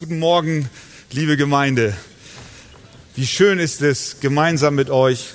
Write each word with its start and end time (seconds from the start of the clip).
Guten 0.00 0.20
Morgen, 0.20 0.70
liebe 1.10 1.36
Gemeinde. 1.36 1.92
Wie 3.16 3.26
schön 3.26 3.58
ist 3.58 3.82
es, 3.82 4.20
gemeinsam 4.20 4.76
mit 4.76 4.90
euch 4.90 5.34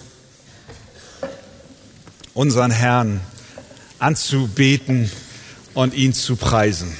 unseren 2.33 2.71
Herrn 2.71 3.19
anzubeten 3.99 5.11
und 5.73 5.93
ihn 5.93 6.13
zu 6.13 6.37
preisen. 6.37 6.95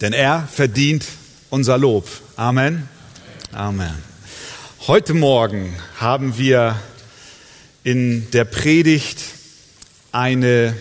Denn 0.00 0.12
er 0.12 0.48
verdient 0.52 1.06
unser 1.50 1.78
Lob. 1.78 2.08
Amen. 2.34 2.88
Amen. 3.52 3.94
Heute 4.88 5.14
Morgen 5.14 5.76
haben 6.00 6.36
wir 6.36 6.82
in 7.84 8.28
der 8.32 8.44
Predigt 8.44 9.20
eine 10.10 10.76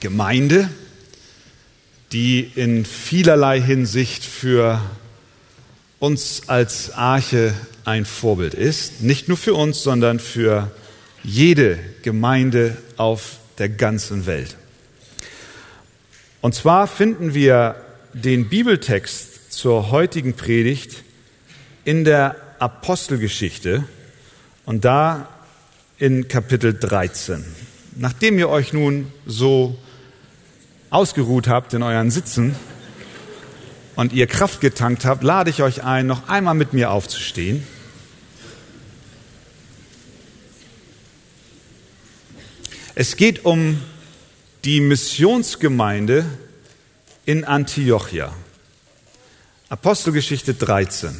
Gemeinde, 0.00 0.68
die 2.12 2.50
in 2.54 2.84
vielerlei 2.84 3.60
Hinsicht 3.60 4.24
für 4.24 4.80
uns 5.98 6.48
als 6.48 6.92
Arche 6.92 7.54
ein 7.84 8.04
Vorbild 8.04 8.54
ist. 8.54 9.02
Nicht 9.02 9.28
nur 9.28 9.36
für 9.36 9.54
uns, 9.54 9.82
sondern 9.82 10.20
für 10.20 10.70
jede 11.22 11.78
Gemeinde 12.02 12.76
auf 12.96 13.38
der 13.58 13.68
ganzen 13.68 14.26
Welt. 14.26 14.56
Und 16.40 16.54
zwar 16.54 16.86
finden 16.86 17.34
wir 17.34 17.76
den 18.12 18.48
Bibeltext 18.48 19.52
zur 19.52 19.90
heutigen 19.90 20.34
Predigt 20.34 21.02
in 21.84 22.04
der 22.04 22.36
Apostelgeschichte 22.58 23.84
und 24.64 24.84
da 24.84 25.28
in 25.98 26.28
Kapitel 26.28 26.74
13. 26.74 27.44
Nachdem 27.96 28.38
ihr 28.38 28.48
euch 28.48 28.72
nun 28.72 29.12
so 29.26 29.76
ausgeruht 30.90 31.48
habt 31.48 31.74
in 31.74 31.82
euren 31.82 32.10
Sitzen 32.10 32.56
und 33.94 34.12
ihr 34.12 34.26
Kraft 34.26 34.60
getankt 34.60 35.04
habt, 35.04 35.22
lade 35.22 35.50
ich 35.50 35.62
euch 35.62 35.82
ein, 35.82 36.06
noch 36.06 36.28
einmal 36.28 36.54
mit 36.54 36.72
mir 36.72 36.90
aufzustehen. 36.90 37.66
Es 42.94 43.16
geht 43.16 43.44
um 43.44 43.80
die 44.64 44.80
Missionsgemeinde 44.80 46.24
in 47.26 47.44
Antiochia. 47.44 48.32
Apostelgeschichte 49.68 50.54
13, 50.54 51.14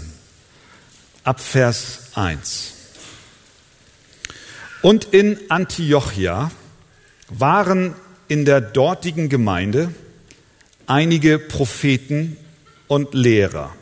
ab 1.23 1.41
Vers 1.41 2.13
1. 2.15 2.73
Und 4.81 5.05
in 5.05 5.39
Antiochia 5.51 6.51
waren 7.29 7.95
in 8.29 8.45
der 8.45 8.61
dortigen 8.61 9.29
Gemeinde 9.29 9.91
einige 10.87 11.39
Propheten 11.39 12.37
und 12.87 13.15
Lehrer, 13.15 13.75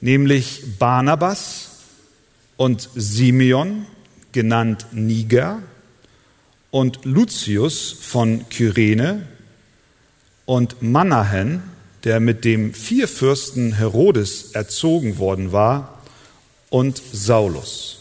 nämlich 0.00 0.62
Barnabas 0.78 1.70
und 2.56 2.88
Simeon, 2.94 3.86
genannt 4.32 4.86
Niger, 4.92 5.62
und 6.70 7.04
Lucius 7.04 7.92
von 7.92 8.48
Kyrene 8.48 9.26
und 10.44 10.82
Manahen, 10.82 11.62
der 12.02 12.20
mit 12.20 12.44
dem 12.44 12.74
Vierfürsten 12.74 13.74
Herodes 13.74 14.52
erzogen 14.52 15.18
worden 15.18 15.52
war, 15.52 16.02
und 16.70 17.00
Saulus. 17.12 17.98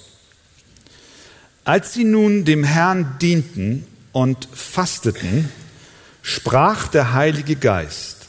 Als 1.63 1.93
sie 1.93 2.03
nun 2.03 2.43
dem 2.43 2.63
Herrn 2.63 3.17
dienten 3.21 3.85
und 4.13 4.47
fasteten, 4.53 5.49
sprach 6.21 6.87
der 6.87 7.11
Heilige 7.13 7.57
Geist, 7.57 8.27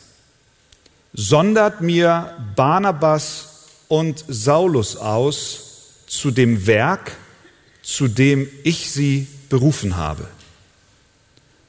sondert 1.12 1.80
mir 1.80 2.36
Barnabas 2.56 3.68
und 3.86 4.24
Saulus 4.26 4.96
aus 4.96 5.60
zu 6.08 6.32
dem 6.32 6.66
Werk, 6.66 7.12
zu 7.82 8.08
dem 8.08 8.48
ich 8.64 8.90
sie 8.90 9.28
berufen 9.48 9.96
habe. 9.96 10.26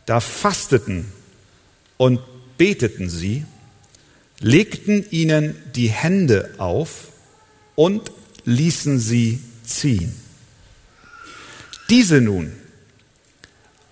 Da 0.08 0.20
fasteten 0.20 1.12
und 1.98 2.20
beteten 2.58 3.10
sie, 3.10 3.46
legten 4.40 5.06
ihnen 5.12 5.56
die 5.76 5.90
Hände 5.90 6.56
auf 6.58 7.10
und 7.76 8.12
ließen 8.46 9.00
sie 9.00 9.42
ziehen. 9.64 10.16
Diese 11.90 12.22
nun, 12.22 12.54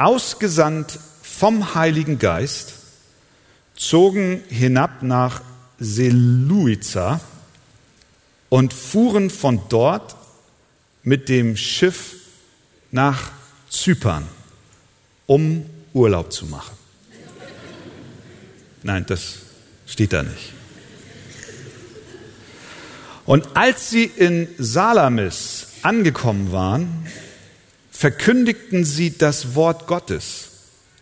ausgesandt 0.03 0.99
vom 1.21 1.75
Heiligen 1.75 2.19
Geist, 2.19 2.73
zogen 3.75 4.43
hinab 4.49 5.01
nach 5.01 5.41
Seluiza 5.79 7.21
und 8.49 8.73
fuhren 8.73 9.29
von 9.29 9.61
dort 9.69 10.15
mit 11.03 11.29
dem 11.29 11.57
Schiff 11.57 12.15
nach 12.91 13.31
Zypern, 13.69 14.27
um 15.25 15.65
Urlaub 15.93 16.31
zu 16.31 16.45
machen. 16.45 16.77
Nein, 18.83 19.05
das 19.07 19.37
steht 19.87 20.13
da 20.13 20.23
nicht. 20.23 20.53
Und 23.25 23.55
als 23.55 23.89
sie 23.89 24.03
in 24.03 24.49
Salamis 24.57 25.67
angekommen 25.81 26.51
waren, 26.51 27.07
verkündigten 28.03 28.83
sie 28.83 29.17
das 29.17 29.55
Wort 29.55 29.87
Gottes 29.87 30.49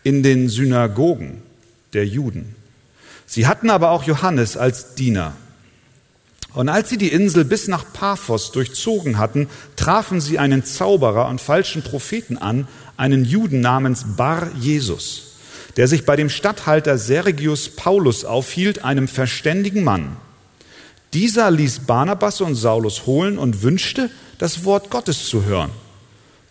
in 0.04 0.22
den 0.22 0.48
Synagogen 0.48 1.42
der 1.94 2.06
Juden. 2.06 2.54
Sie 3.26 3.48
hatten 3.48 3.70
aber 3.70 3.90
auch 3.90 4.04
Johannes 4.04 4.56
als 4.56 4.94
Diener. 4.94 5.32
Und 6.54 6.68
als 6.68 6.90
sie 6.90 6.98
die 6.98 7.08
Insel 7.08 7.44
bis 7.44 7.66
nach 7.66 7.92
Paphos 7.92 8.52
durchzogen 8.52 9.18
hatten, 9.18 9.48
trafen 9.74 10.20
sie 10.20 10.38
einen 10.38 10.64
Zauberer 10.64 11.26
und 11.26 11.40
falschen 11.40 11.82
Propheten 11.82 12.38
an, 12.38 12.68
einen 12.96 13.24
Juden 13.24 13.58
namens 13.58 14.04
Bar 14.16 14.52
Jesus, 14.60 15.38
der 15.76 15.88
sich 15.88 16.06
bei 16.06 16.14
dem 16.14 16.30
Statthalter 16.30 16.98
Sergius 16.98 17.70
Paulus 17.70 18.24
aufhielt, 18.24 18.84
einem 18.84 19.08
verständigen 19.08 19.82
Mann. 19.82 20.18
Dieser 21.14 21.50
ließ 21.50 21.80
Barnabas 21.80 22.40
und 22.40 22.54
Saulus 22.54 23.06
holen 23.06 23.38
und 23.38 23.64
wünschte, 23.64 24.08
das 24.38 24.62
Wort 24.64 24.88
Gottes 24.88 25.26
zu 25.26 25.44
hören. 25.44 25.72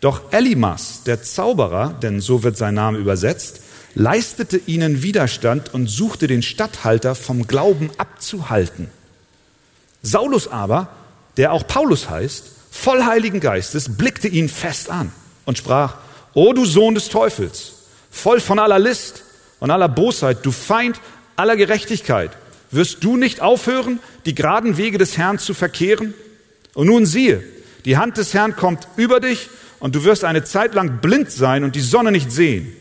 Doch 0.01 0.34
Elimas, 0.34 1.03
der 1.06 1.22
Zauberer, 1.22 1.94
denn 2.01 2.22
so 2.22 2.44
wird 2.44 2.57
sein 2.57 2.73
Name 2.73 2.97
übersetzt, 2.97 3.62
leistete 3.94 4.57
ihnen 4.66 5.03
Widerstand 5.03 5.73
und 5.73 5.88
suchte 5.88 6.25
den 6.25 6.41
Statthalter 6.41 7.13
vom 7.13 7.45
Glauben 7.45 7.91
abzuhalten. 7.97 8.90
Saulus 10.01 10.47
aber, 10.47 10.90
der 11.38 11.53
auch 11.53 11.67
Paulus 11.67 12.09
heißt, 12.09 12.45
voll 12.72 13.06
Heiligen 13.06 13.40
Geistes, 13.40 13.97
blickte 13.97 14.28
ihn 14.28 14.50
fest 14.50 14.90
an 14.90 15.11
und 15.45 15.59
sprach, 15.59 15.95
O 16.34 16.53
du 16.53 16.66
Sohn 16.66 16.95
des 16.95 17.09
Teufels, 17.09 17.73
voll 18.09 18.40
von 18.40 18.57
aller 18.57 18.79
List 18.79 19.23
und 19.59 19.69
aller 19.69 19.90
Bosheit, 19.90 20.40
du 20.44 20.51
Feind 20.51 21.00
aller 21.35 21.57
Gerechtigkeit, 21.57 22.31
wirst 22.72 23.03
du 23.03 23.17
nicht 23.17 23.41
aufhören, 23.41 24.00
die 24.25 24.34
geraden 24.34 24.78
Wege 24.78 24.97
des 24.97 25.17
Herrn 25.17 25.38
zu 25.38 25.53
verkehren? 25.53 26.16
Und 26.73 26.88
nun 26.88 27.06
siehe, 27.06 27.44
die 27.85 27.97
Hand 27.97 28.17
des 28.17 28.34
Herrn 28.34 28.56
kommt 28.56 28.88
über 28.95 29.19
dich 29.19 29.50
und 29.81 29.95
du 29.95 30.05
wirst 30.05 30.23
eine 30.23 30.45
Zeit 30.45 30.73
lang 30.73 30.99
blind 31.01 31.31
sein 31.31 31.65
und 31.65 31.75
die 31.75 31.81
Sonne 31.81 32.13
nicht 32.13 32.31
sehen. 32.31 32.71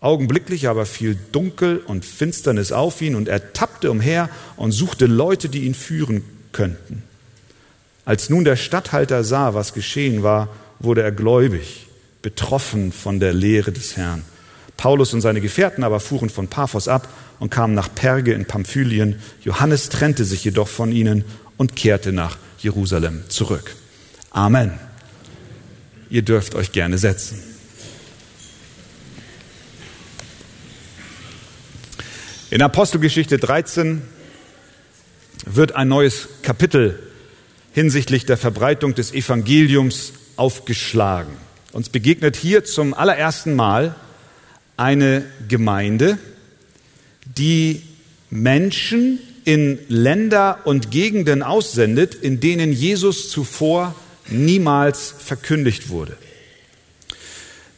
Augenblicklich 0.00 0.68
aber 0.68 0.86
fiel 0.86 1.18
Dunkel 1.32 1.78
und 1.78 2.04
Finsternis 2.04 2.72
auf 2.72 3.02
ihn 3.02 3.14
und 3.14 3.28
er 3.28 3.52
tappte 3.52 3.90
umher 3.90 4.30
und 4.56 4.72
suchte 4.72 5.06
Leute, 5.06 5.48
die 5.48 5.64
ihn 5.64 5.74
führen 5.74 6.22
könnten. 6.52 7.02
Als 8.04 8.30
nun 8.30 8.44
der 8.44 8.56
Statthalter 8.56 9.24
sah, 9.24 9.54
was 9.54 9.74
geschehen 9.74 10.22
war, 10.22 10.48
wurde 10.78 11.02
er 11.02 11.10
gläubig, 11.10 11.88
betroffen 12.22 12.92
von 12.92 13.18
der 13.18 13.32
Lehre 13.32 13.72
des 13.72 13.96
Herrn. 13.96 14.22
Paulus 14.76 15.14
und 15.14 15.20
seine 15.20 15.40
Gefährten 15.40 15.82
aber 15.84 16.00
fuhren 16.00 16.30
von 16.30 16.48
Paphos 16.48 16.86
ab 16.86 17.08
und 17.40 17.50
kamen 17.50 17.74
nach 17.74 17.92
Perge 17.92 18.34
in 18.34 18.44
Pamphylien. 18.44 19.20
Johannes 19.42 19.88
trennte 19.88 20.24
sich 20.24 20.44
jedoch 20.44 20.68
von 20.68 20.92
ihnen 20.92 21.24
und 21.56 21.76
kehrte 21.76 22.12
nach 22.12 22.36
Jerusalem 22.58 23.24
zurück. 23.28 23.74
Amen. 24.30 24.78
Ihr 26.10 26.22
dürft 26.22 26.54
euch 26.54 26.72
gerne 26.72 26.98
setzen. 26.98 27.42
In 32.50 32.62
Apostelgeschichte 32.62 33.38
13 33.38 34.02
wird 35.46 35.74
ein 35.74 35.88
neues 35.88 36.28
Kapitel 36.42 36.98
hinsichtlich 37.72 38.26
der 38.26 38.36
Verbreitung 38.36 38.94
des 38.94 39.12
Evangeliums 39.12 40.12
aufgeschlagen. 40.36 41.32
Uns 41.72 41.88
begegnet 41.88 42.36
hier 42.36 42.64
zum 42.64 42.94
allerersten 42.94 43.56
Mal 43.56 43.96
eine 44.76 45.24
Gemeinde, 45.48 46.18
die 47.24 47.82
Menschen 48.30 49.18
in 49.44 49.78
Länder 49.88 50.60
und 50.64 50.90
Gegenden 50.90 51.42
aussendet, 51.42 52.14
in 52.14 52.40
denen 52.40 52.72
Jesus 52.72 53.28
zuvor 53.28 53.94
niemals 54.28 55.14
verkündigt 55.18 55.88
wurde. 55.88 56.16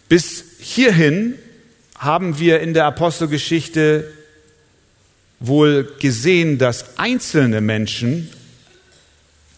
Bis 0.08 0.44
hierhin 0.60 1.34
haben 1.98 2.38
wir 2.38 2.60
in 2.60 2.75
der 2.75 2.84
Apostelgeschichte 2.87 4.12
wohl 5.40 5.93
gesehen, 6.00 6.58
dass 6.58 6.98
einzelne 6.98 7.60
Menschen 7.60 8.31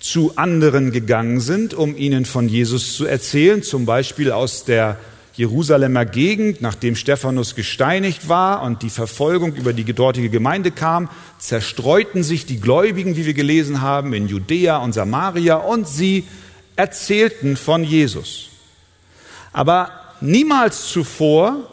zu 0.01 0.37
anderen 0.37 0.93
gegangen 0.93 1.41
sind, 1.41 1.75
um 1.75 1.97
ihnen 1.97 2.25
von 2.25 2.49
Jesus 2.49 2.95
zu 2.95 3.05
erzählen, 3.05 3.63
zum 3.63 3.85
Beispiel 3.85 4.31
aus 4.31 4.65
der 4.65 4.99
Jerusalemer 5.35 6.05
Gegend, 6.05 6.63
nachdem 6.63 6.97
Stephanus 6.97 7.55
gesteinigt 7.55 8.29
war 8.29 8.63
und 8.63 8.83
die 8.83 8.91
Verfolgung 8.91 9.55
über 9.55 9.73
die 9.73 9.85
dortige 9.85 10.31
Gemeinde 10.31 10.73
kam, 10.73 11.09
zerstreuten 11.39 12.25
sich 12.25 12.45
die 12.45 12.61
Gläubigen, 12.61 13.17
wie 13.17 13.25
wir 13.25 13.35
gelesen 13.35 13.81
haben, 13.81 14.13
in 14.15 14.27
Judäa 14.27 14.79
und 14.79 14.95
Samaria 14.95 15.55
und 15.55 15.87
sie 15.87 16.25
erzählten 16.79 17.57
von 17.57 17.83
Jesus. 17.83 18.51
Aber 19.53 19.91
niemals 20.21 20.89
zuvor 20.89 21.69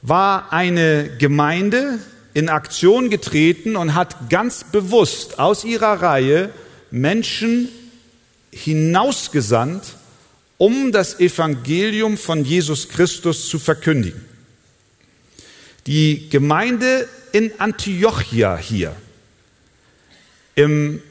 war 0.00 0.52
eine 0.52 1.10
Gemeinde 1.18 1.98
in 2.32 2.48
Aktion 2.48 3.10
getreten 3.10 3.76
und 3.76 3.94
hat 3.94 4.30
ganz 4.30 4.64
bewusst 4.64 5.38
aus 5.38 5.64
ihrer 5.64 6.00
Reihe 6.00 6.50
Menschen 6.90 7.68
hinausgesandt, 8.50 9.84
um 10.56 10.92
das 10.92 11.20
Evangelium 11.20 12.16
von 12.16 12.42
Jesus 12.44 12.88
Christus 12.88 13.48
zu 13.48 13.58
verkündigen. 13.58 14.24
Die 15.86 16.30
Gemeinde 16.30 17.06
in 17.32 17.52
Antiochia 17.58 18.56
hier, 18.56 18.96
im, 20.54 21.02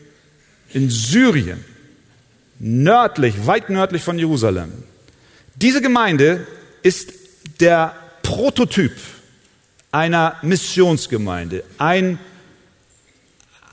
in 0.74 0.90
Syrien, 0.90 1.64
nördlich, 2.60 3.46
weit 3.46 3.70
nördlich 3.70 4.04
von 4.04 4.18
Jerusalem, 4.18 4.72
diese 5.56 5.82
Gemeinde 5.82 6.46
ist 6.84 7.14
der 7.60 7.96
Prototyp 8.22 8.94
einer 9.92 10.36
Missionsgemeinde, 10.42 11.64
ein, 11.78 12.20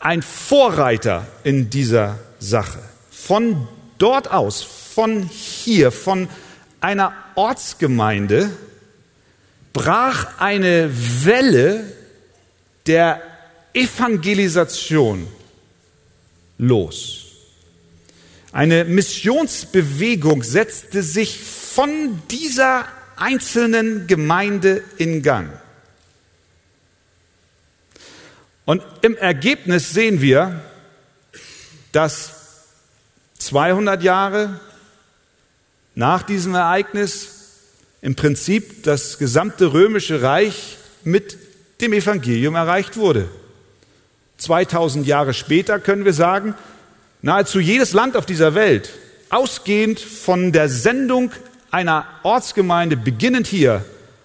ein 0.00 0.22
Vorreiter 0.22 1.26
in 1.42 1.70
dieser 1.70 2.18
Sache. 2.38 2.78
Von 3.10 3.68
dort 3.98 4.30
aus, 4.30 4.62
von 4.62 5.22
hier, 5.28 5.92
von 5.92 6.28
einer 6.80 7.12
Ortsgemeinde, 7.34 8.50
brach 9.72 10.38
eine 10.38 10.90
Welle 11.24 11.92
der 12.86 13.20
Evangelisation 13.72 15.26
los. 16.58 17.23
Eine 18.54 18.84
Missionsbewegung 18.84 20.44
setzte 20.44 21.02
sich 21.02 21.42
von 21.42 22.22
dieser 22.30 22.86
einzelnen 23.16 24.06
Gemeinde 24.06 24.80
in 24.96 25.22
Gang. 25.24 25.50
Und 28.64 28.80
im 29.02 29.16
Ergebnis 29.16 29.90
sehen 29.90 30.20
wir, 30.20 30.62
dass 31.90 32.30
200 33.38 34.04
Jahre 34.04 34.60
nach 35.96 36.22
diesem 36.22 36.54
Ereignis 36.54 37.30
im 38.02 38.14
Prinzip 38.14 38.84
das 38.84 39.18
gesamte 39.18 39.72
römische 39.72 40.22
Reich 40.22 40.76
mit 41.02 41.38
dem 41.80 41.92
Evangelium 41.92 42.54
erreicht 42.54 42.98
wurde. 42.98 43.28
2000 44.38 45.08
Jahre 45.08 45.34
später 45.34 45.80
können 45.80 46.04
wir 46.04 46.12
sagen, 46.12 46.54
nahezu 47.24 47.58
jedes 47.58 47.94
Land 47.94 48.18
auf 48.18 48.26
dieser 48.26 48.54
Welt, 48.54 48.90
ausgehend 49.30 49.98
von 49.98 50.52
der 50.52 50.68
Sendung 50.68 51.32
einer 51.70 52.06
Ortsgemeinde, 52.22 52.98
beginnend 52.98 53.46
hier, 53.46 53.82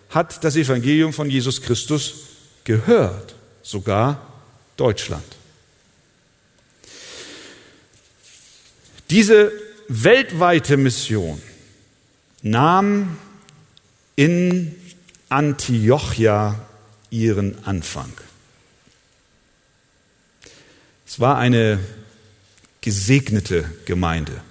hat 0.10 0.44
das 0.44 0.57
Evangelium 0.57 1.13
von 1.13 1.30
Jesus 1.30 1.62
Christus 1.62 2.13
gehört, 2.66 3.36
sogar 3.63 4.22
Deutschland. 4.75 5.24
Diese 9.10 9.54
weltweite 9.88 10.75
Mission 10.75 11.42
nahm 12.42 13.18
in 14.18 14.75
Antiochia 15.30 16.60
ihren 17.10 17.63
Anfang. 17.66 18.12
Es 21.07 21.22
war 21.22 21.38
eine 21.38 21.80
gesegnete 22.81 23.70
Gemeinde. 23.86 24.42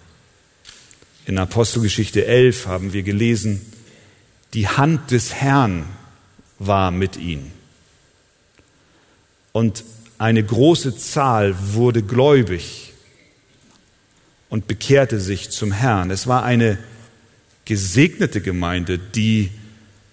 In 1.27 1.39
Apostelgeschichte 1.39 2.25
11 2.27 2.67
haben 2.67 2.93
wir 2.93 3.03
gelesen, 3.03 3.61
die 4.55 4.69
Hand 4.69 5.11
des 5.11 5.35
Herrn 5.35 5.85
war 6.59 6.91
mit 6.91 7.17
ihnen. 7.17 7.53
Und 9.53 9.85
eine 10.19 10.43
große 10.43 10.97
Zahl 10.97 11.55
wurde 11.75 12.03
gläubig 12.03 12.93
und 14.49 14.67
bekehrte 14.67 15.21
sich 15.21 15.51
zum 15.51 15.73
Herrn. 15.73 16.11
Es 16.11 16.27
war 16.27 16.45
eine 16.45 16.79
gesegnete 17.65 18.41
Gemeinde, 18.41 18.99
die 18.99 19.51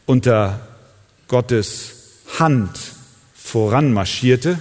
unter 0.06 0.68
Gottes 1.28 1.92
Hand 2.38 2.78
voranmarschierte. 3.36 4.60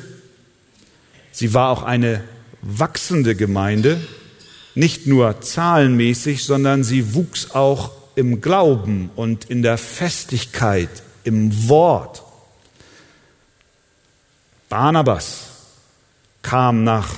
Sie 1.32 1.52
war 1.52 1.70
auch 1.70 1.82
eine 1.82 2.22
wachsende 2.64 3.36
Gemeinde, 3.36 4.00
nicht 4.74 5.06
nur 5.06 5.40
zahlenmäßig, 5.40 6.44
sondern 6.44 6.82
sie 6.82 7.14
wuchs 7.14 7.52
auch 7.52 7.92
im 8.16 8.40
Glauben 8.40 9.10
und 9.14 9.44
in 9.44 9.62
der 9.62 9.78
Festigkeit, 9.78 10.88
im 11.24 11.68
Wort. 11.68 12.22
Barnabas 14.68 15.50
kam 16.42 16.84
nach 16.84 17.08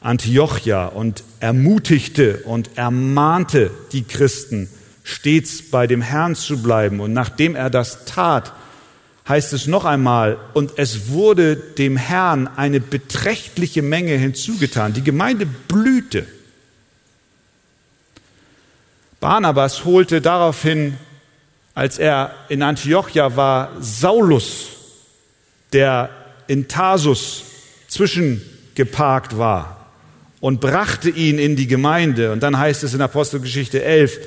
Antiochia 0.00 0.86
und 0.86 1.22
ermutigte 1.40 2.38
und 2.44 2.76
ermahnte 2.76 3.70
die 3.92 4.04
Christen, 4.04 4.68
stets 5.04 5.70
bei 5.70 5.86
dem 5.86 6.00
Herrn 6.02 6.34
zu 6.34 6.62
bleiben. 6.62 7.00
Und 7.00 7.12
nachdem 7.12 7.54
er 7.54 7.70
das 7.70 8.04
tat, 8.04 8.52
heißt 9.28 9.52
es 9.52 9.66
noch 9.66 9.84
einmal, 9.84 10.38
und 10.52 10.72
es 10.76 11.08
wurde 11.08 11.56
dem 11.56 11.96
Herrn 11.96 12.48
eine 12.56 12.80
beträchtliche 12.80 13.82
Menge 13.82 14.16
hinzugetan. 14.16 14.92
Die 14.92 15.04
Gemeinde 15.04 15.46
blühte. 15.46 16.26
Barnabas 19.20 19.84
holte 19.84 20.20
daraufhin, 20.20 20.96
als 21.74 21.98
er 21.98 22.34
in 22.48 22.62
Antiochia 22.62 23.36
war, 23.36 23.70
Saulus, 23.80 24.66
der 25.72 26.10
in 26.48 26.66
Tarsus 26.66 27.44
zwischengeparkt 27.86 29.38
war, 29.38 29.90
und 30.40 30.60
brachte 30.60 31.08
ihn 31.08 31.38
in 31.38 31.54
die 31.54 31.68
Gemeinde. 31.68 32.32
Und 32.32 32.42
dann 32.42 32.58
heißt 32.58 32.82
es 32.82 32.94
in 32.94 33.00
Apostelgeschichte 33.00 33.84
11, 33.84 34.18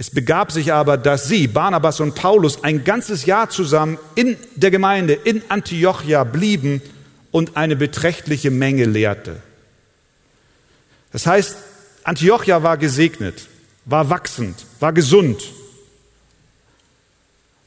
es 0.00 0.08
begab 0.08 0.50
sich 0.50 0.72
aber, 0.72 0.96
dass 0.96 1.28
sie, 1.28 1.46
Barnabas 1.46 2.00
und 2.00 2.14
Paulus, 2.14 2.64
ein 2.64 2.84
ganzes 2.84 3.26
Jahr 3.26 3.50
zusammen 3.50 3.98
in 4.14 4.38
der 4.56 4.70
Gemeinde 4.70 5.12
in 5.12 5.42
Antiochia 5.50 6.24
blieben 6.24 6.80
und 7.30 7.58
eine 7.58 7.76
beträchtliche 7.76 8.50
Menge 8.50 8.86
lehrte. 8.86 9.42
Das 11.12 11.26
heißt, 11.26 11.54
Antiochia 12.02 12.62
war 12.62 12.78
gesegnet, 12.78 13.46
war 13.84 14.08
wachsend, 14.08 14.64
war 14.78 14.94
gesund. 14.94 15.42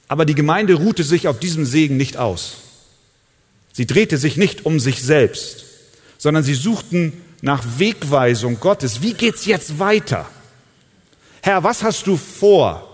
Aber 0.07 0.25
die 0.25 0.33
Gemeinde 0.33 0.73
ruhte 0.73 1.03
sich 1.03 1.27
auf 1.27 1.37
diesem 1.37 1.65
Segen 1.65 1.97
nicht 1.97 2.17
aus. 2.17 2.57
Sie 3.73 3.85
drehte 3.85 4.17
sich 4.17 4.37
nicht 4.37 4.65
um 4.65 4.79
sich 4.79 5.03
selbst, 5.03 5.65
sondern 6.17 6.43
sie 6.43 6.55
suchten 6.55 7.13
nach 7.41 7.63
Wegweisung 7.77 8.59
Gottes. 8.59 9.03
Wie 9.03 9.13
geht's 9.13 9.45
jetzt 9.45 9.77
weiter? 9.77 10.27
Herr, 11.45 11.61
was 11.65 11.83
hast 11.83 12.07
du 12.07 12.15
vor? 12.15 12.89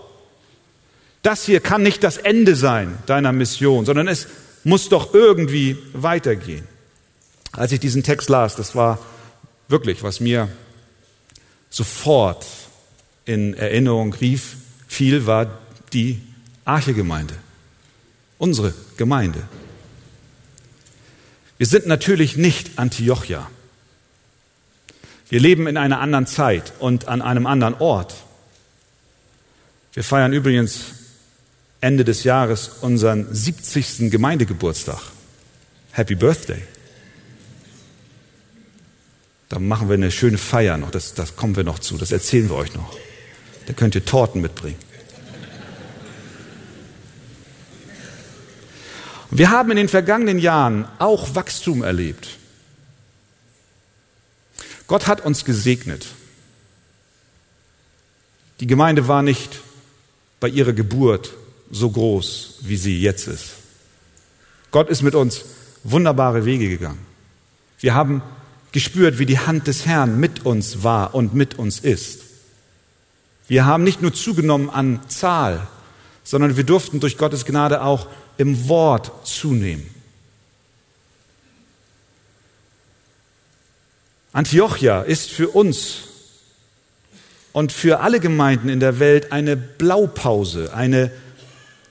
Das 1.22 1.44
hier 1.44 1.60
kann 1.60 1.84
nicht 1.84 2.02
das 2.02 2.16
Ende 2.16 2.56
sein 2.56 2.98
deiner 3.06 3.30
Mission, 3.30 3.84
sondern 3.86 4.08
es 4.08 4.26
muss 4.64 4.88
doch 4.88 5.14
irgendwie 5.14 5.78
weitergehen. 5.92 6.66
Als 7.52 7.70
ich 7.70 7.78
diesen 7.78 8.02
Text 8.02 8.28
las, 8.28 8.56
das 8.56 8.74
war 8.74 8.98
wirklich, 9.68 10.02
was 10.02 10.18
mir 10.18 10.48
sofort 11.68 12.44
in 13.24 13.54
Erinnerung 13.54 14.14
rief, 14.14 14.56
viel 14.88 15.26
war 15.26 15.60
die 15.92 16.20
Archegemeinde, 16.64 17.34
unsere 18.36 18.74
Gemeinde. 18.96 19.44
Wir 21.56 21.68
sind 21.68 21.86
natürlich 21.86 22.36
nicht 22.36 22.80
Antiochia. 22.80 23.48
Wir 25.28 25.38
leben 25.38 25.68
in 25.68 25.76
einer 25.76 26.00
anderen 26.00 26.26
Zeit 26.26 26.72
und 26.80 27.06
an 27.06 27.22
einem 27.22 27.46
anderen 27.46 27.74
Ort. 27.74 28.16
Wir 29.92 30.04
feiern 30.04 30.32
übrigens 30.32 30.80
Ende 31.80 32.04
des 32.04 32.24
Jahres 32.24 32.68
unseren 32.80 33.26
70. 33.34 34.10
Gemeindegeburtstag. 34.10 35.00
Happy 35.92 36.14
Birthday. 36.14 36.62
Da 39.48 39.58
machen 39.58 39.88
wir 39.88 39.94
eine 39.94 40.12
schöne 40.12 40.38
Feier 40.38 40.76
noch, 40.78 40.92
das, 40.92 41.14
das 41.14 41.34
kommen 41.34 41.56
wir 41.56 41.64
noch 41.64 41.80
zu, 41.80 41.98
das 41.98 42.12
erzählen 42.12 42.48
wir 42.48 42.54
euch 42.54 42.72
noch. 42.74 42.96
Da 43.66 43.72
könnt 43.72 43.96
ihr 43.96 44.04
Torten 44.04 44.40
mitbringen. 44.40 44.78
Wir 49.32 49.50
haben 49.50 49.70
in 49.70 49.76
den 49.76 49.88
vergangenen 49.88 50.38
Jahren 50.38 50.86
auch 50.98 51.34
Wachstum 51.34 51.82
erlebt. 51.82 52.36
Gott 54.86 55.08
hat 55.08 55.24
uns 55.24 55.44
gesegnet. 55.44 56.06
Die 58.60 58.66
Gemeinde 58.66 59.08
war 59.08 59.22
nicht 59.22 59.60
bei 60.40 60.48
ihrer 60.48 60.72
Geburt 60.72 61.32
so 61.70 61.90
groß, 61.90 62.58
wie 62.62 62.76
sie 62.76 63.00
jetzt 63.00 63.28
ist. 63.28 63.50
Gott 64.70 64.88
ist 64.88 65.02
mit 65.02 65.14
uns 65.14 65.44
wunderbare 65.84 66.44
Wege 66.44 66.68
gegangen. 66.68 66.98
Wir 67.78 67.94
haben 67.94 68.22
gespürt, 68.72 69.18
wie 69.18 69.26
die 69.26 69.38
Hand 69.38 69.66
des 69.66 69.86
Herrn 69.86 70.18
mit 70.18 70.46
uns 70.46 70.82
war 70.82 71.14
und 71.14 71.34
mit 71.34 71.58
uns 71.58 71.78
ist. 71.80 72.20
Wir 73.48 73.66
haben 73.66 73.84
nicht 73.84 74.00
nur 74.00 74.12
zugenommen 74.12 74.70
an 74.70 75.00
Zahl, 75.08 75.66
sondern 76.22 76.56
wir 76.56 76.64
durften 76.64 77.00
durch 77.00 77.18
Gottes 77.18 77.44
Gnade 77.44 77.82
auch 77.82 78.06
im 78.36 78.68
Wort 78.68 79.26
zunehmen. 79.26 79.86
Antiochia 84.32 85.02
ist 85.02 85.30
für 85.30 85.48
uns 85.48 86.09
und 87.52 87.72
für 87.72 88.00
alle 88.00 88.20
Gemeinden 88.20 88.68
in 88.68 88.80
der 88.80 88.98
Welt 88.98 89.32
eine 89.32 89.56
Blaupause, 89.56 90.72
eine, 90.74 91.10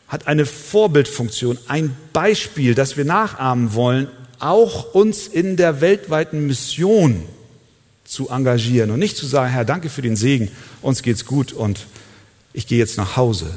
hat 0.07 0.27
eine 0.27 0.45
Vorbildfunktion, 0.45 1.57
ein 1.67 1.95
Beispiel, 2.13 2.75
das 2.75 2.97
wir 2.97 3.05
nachahmen 3.05 3.73
wollen, 3.73 4.07
auch 4.39 4.93
uns 4.93 5.27
in 5.27 5.57
der 5.57 5.81
weltweiten 5.81 6.47
Mission 6.47 7.23
zu 8.05 8.29
engagieren 8.29 8.91
und 8.91 8.99
nicht 8.99 9.17
zu 9.17 9.25
sagen, 9.25 9.51
Herr, 9.51 9.65
danke 9.65 9.89
für 9.89 10.01
den 10.01 10.15
Segen, 10.15 10.49
uns 10.81 11.03
geht's 11.03 11.25
gut 11.25 11.51
und 11.51 11.85
ich 12.53 12.65
gehe 12.65 12.79
jetzt 12.79 12.97
nach 12.97 13.17
Hause, 13.17 13.47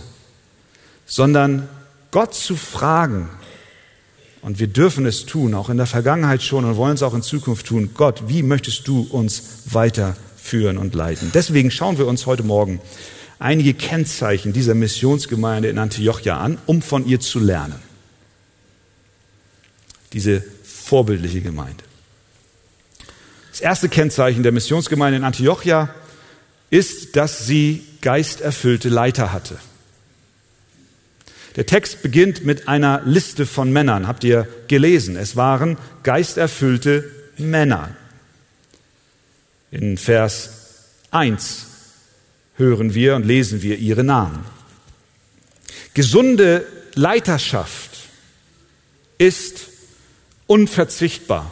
sondern 1.07 1.69
Gott 2.11 2.35
zu 2.35 2.57
fragen, 2.57 3.31
und 4.43 4.59
wir 4.59 4.67
dürfen 4.67 5.07
es 5.07 5.25
tun, 5.25 5.55
auch 5.55 5.71
in 5.71 5.77
der 5.77 5.87
Vergangenheit 5.87 6.43
schon 6.43 6.65
und 6.65 6.77
wollen 6.77 6.95
es 6.95 7.05
auch 7.05 7.15
in 7.15 7.23
Zukunft 7.23 7.67
tun, 7.67 7.91
Gott, 7.95 8.25
wie 8.27 8.43
möchtest 8.43 8.89
du 8.89 9.07
uns 9.09 9.43
weiterführen 10.43 10.79
und 10.79 10.95
leiten? 10.95 11.31
Deswegen 11.33 11.71
schauen 11.71 11.99
wir 11.99 12.07
uns 12.07 12.27
heute 12.27 12.43
Morgen 12.43 12.81
einige 13.39 13.75
Kennzeichen 13.75 14.53
dieser 14.53 14.75
Missionsgemeinde 14.75 15.69
in 15.69 15.79
Antiochia 15.79 16.39
an, 16.39 16.59
um 16.67 16.83
von 16.83 17.07
ihr 17.07 17.21
zu 17.21 17.39
lernen. 17.39 17.81
Diese 20.13 20.45
vorbildliche 20.65 21.41
Gemeinde. 21.41 21.83
Das 23.51 23.61
erste 23.61 23.89
Kennzeichen 23.89 24.43
der 24.43 24.53
Missionsgemeinde 24.53 25.19
in 25.19 25.25
Antiochia 25.25 25.95
ist, 26.71 27.17
dass 27.17 27.47
sie 27.47 27.85
geisterfüllte 28.01 28.89
Leiter 28.89 29.33
hatte. 29.33 29.59
Der 31.57 31.67
Text 31.67 32.03
beginnt 32.03 32.47
mit 32.47 32.67
einer 32.67 33.03
Liste 33.05 33.45
von 33.45 33.71
Männern. 33.71 34.07
Habt 34.07 34.25
ihr 34.25 34.49
gelesen? 34.69 35.17
Es 35.17 35.37
waren 35.37 35.77
geisterfüllte 36.03 37.11
Männer. 37.37 37.95
In 39.73 39.97
Vers 39.97 40.51
1 41.13 41.67
hören 42.57 42.93
wir 42.93 43.17
und 43.17 43.25
lesen 43.25 43.63
wir 43.63 43.79
ihre 43.79 44.05
Namen. 44.05 44.45
Gesunde 45.95 46.67
Leiterschaft 46.95 47.91
ist 49.17 49.69
unverzichtbar. 50.47 51.51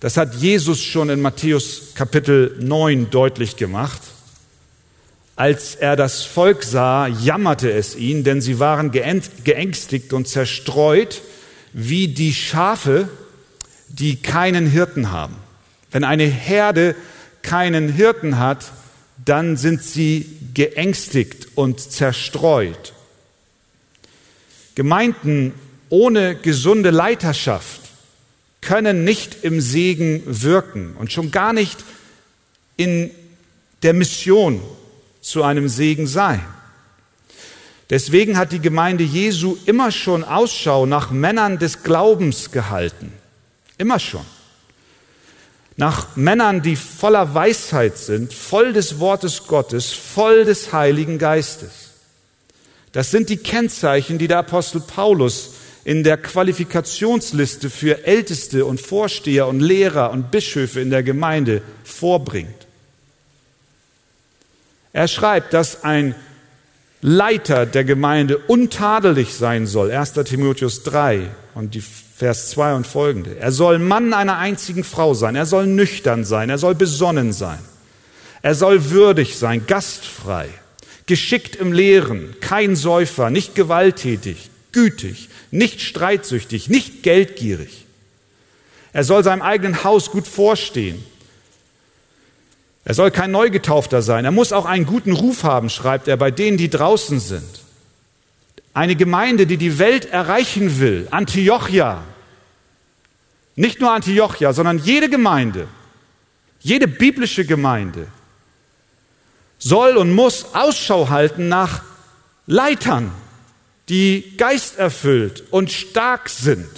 Das 0.00 0.18
hat 0.18 0.34
Jesus 0.34 0.82
schon 0.82 1.08
in 1.08 1.22
Matthäus 1.22 1.94
Kapitel 1.94 2.54
9 2.60 3.08
deutlich 3.08 3.56
gemacht. 3.56 4.02
Als 5.34 5.76
er 5.76 5.96
das 5.96 6.24
Volk 6.24 6.62
sah, 6.62 7.06
jammerte 7.06 7.72
es 7.72 7.96
ihn, 7.96 8.22
denn 8.22 8.42
sie 8.42 8.58
waren 8.58 8.90
geängstigt 8.90 10.12
und 10.12 10.28
zerstreut 10.28 11.22
wie 11.72 12.08
die 12.08 12.34
Schafe, 12.34 13.08
die 13.88 14.16
keinen 14.16 14.66
Hirten 14.66 15.10
haben. 15.10 15.45
Wenn 15.90 16.04
eine 16.04 16.24
Herde 16.24 16.94
keinen 17.42 17.88
Hirten 17.88 18.38
hat, 18.38 18.72
dann 19.24 19.56
sind 19.56 19.82
sie 19.82 20.38
geängstigt 20.54 21.48
und 21.54 21.80
zerstreut. 21.80 22.92
Gemeinden 24.74 25.54
ohne 25.88 26.36
gesunde 26.36 26.90
Leiterschaft 26.90 27.80
können 28.60 29.04
nicht 29.04 29.44
im 29.44 29.60
Segen 29.60 30.22
wirken 30.26 30.96
und 30.96 31.12
schon 31.12 31.30
gar 31.30 31.52
nicht 31.52 31.84
in 32.76 33.10
der 33.82 33.94
Mission 33.94 34.60
zu 35.20 35.42
einem 35.42 35.68
Segen 35.68 36.06
sein. 36.06 36.44
Deswegen 37.88 38.36
hat 38.36 38.50
die 38.50 38.60
Gemeinde 38.60 39.04
Jesu 39.04 39.56
immer 39.64 39.92
schon 39.92 40.24
Ausschau 40.24 40.86
nach 40.86 41.10
Männern 41.10 41.58
des 41.58 41.84
Glaubens 41.84 42.50
gehalten. 42.50 43.12
Immer 43.78 44.00
schon. 44.00 44.26
Nach 45.76 46.16
Männern, 46.16 46.62
die 46.62 46.76
voller 46.76 47.34
Weisheit 47.34 47.98
sind, 47.98 48.32
voll 48.32 48.72
des 48.72 48.98
Wortes 48.98 49.46
Gottes, 49.46 49.92
voll 49.92 50.44
des 50.44 50.72
Heiligen 50.72 51.18
Geistes. 51.18 51.90
Das 52.92 53.10
sind 53.10 53.28
die 53.28 53.36
Kennzeichen, 53.36 54.16
die 54.16 54.26
der 54.26 54.38
Apostel 54.38 54.80
Paulus 54.80 55.52
in 55.84 56.02
der 56.02 56.16
Qualifikationsliste 56.16 57.68
für 57.68 58.06
Älteste 58.06 58.64
und 58.64 58.80
Vorsteher 58.80 59.46
und 59.46 59.60
Lehrer 59.60 60.10
und 60.10 60.30
Bischöfe 60.30 60.80
in 60.80 60.90
der 60.90 61.02
Gemeinde 61.02 61.60
vorbringt. 61.84 62.66
Er 64.94 65.08
schreibt, 65.08 65.52
dass 65.52 65.84
ein 65.84 66.14
Leiter 67.02 67.66
der 67.66 67.84
Gemeinde 67.84 68.38
untadelig 68.38 69.34
sein 69.34 69.66
soll. 69.66 69.90
1. 69.92 70.14
Timotheus 70.24 70.82
3 70.84 71.28
und 71.54 71.74
die 71.74 71.84
Vers 72.16 72.50
2 72.50 72.74
und 72.74 72.86
folgende. 72.86 73.38
Er 73.38 73.52
soll 73.52 73.78
Mann 73.78 74.14
einer 74.14 74.38
einzigen 74.38 74.84
Frau 74.84 75.12
sein. 75.12 75.36
Er 75.36 75.44
soll 75.44 75.66
nüchtern 75.66 76.24
sein. 76.24 76.48
Er 76.48 76.58
soll 76.58 76.74
besonnen 76.74 77.32
sein. 77.32 77.58
Er 78.46 78.54
soll 78.54 78.90
würdig 78.90 79.38
sein, 79.38 79.66
gastfrei, 79.66 80.48
geschickt 81.06 81.56
im 81.56 81.72
Lehren, 81.72 82.36
kein 82.40 82.76
Säufer, 82.76 83.28
nicht 83.28 83.56
gewalttätig, 83.56 84.50
gütig, 84.70 85.28
nicht 85.50 85.80
streitsüchtig, 85.80 86.68
nicht 86.68 87.02
geldgierig. 87.02 87.86
Er 88.92 89.02
soll 89.02 89.24
seinem 89.24 89.42
eigenen 89.42 89.82
Haus 89.82 90.12
gut 90.12 90.28
vorstehen. 90.28 91.04
Er 92.84 92.94
soll 92.94 93.10
kein 93.10 93.32
Neugetaufter 93.32 94.00
sein. 94.00 94.24
Er 94.24 94.30
muss 94.30 94.52
auch 94.52 94.64
einen 94.64 94.86
guten 94.86 95.12
Ruf 95.12 95.42
haben, 95.42 95.68
schreibt 95.68 96.06
er, 96.06 96.16
bei 96.16 96.30
denen, 96.30 96.56
die 96.56 96.70
draußen 96.70 97.18
sind. 97.18 97.65
Eine 98.76 98.94
Gemeinde, 98.94 99.46
die 99.46 99.56
die 99.56 99.78
Welt 99.78 100.04
erreichen 100.04 100.78
will, 100.80 101.08
Antiochia. 101.10 102.02
Nicht 103.54 103.80
nur 103.80 103.90
Antiochia, 103.90 104.52
sondern 104.52 104.76
jede 104.76 105.08
Gemeinde, 105.08 105.66
jede 106.60 106.86
biblische 106.86 107.46
Gemeinde 107.46 108.06
soll 109.58 109.96
und 109.96 110.12
muss 110.12 110.54
Ausschau 110.54 111.08
halten 111.08 111.48
nach 111.48 111.84
Leitern, 112.46 113.12
die 113.88 114.36
geisterfüllt 114.36 115.44
und 115.50 115.72
stark 115.72 116.28
sind. 116.28 116.68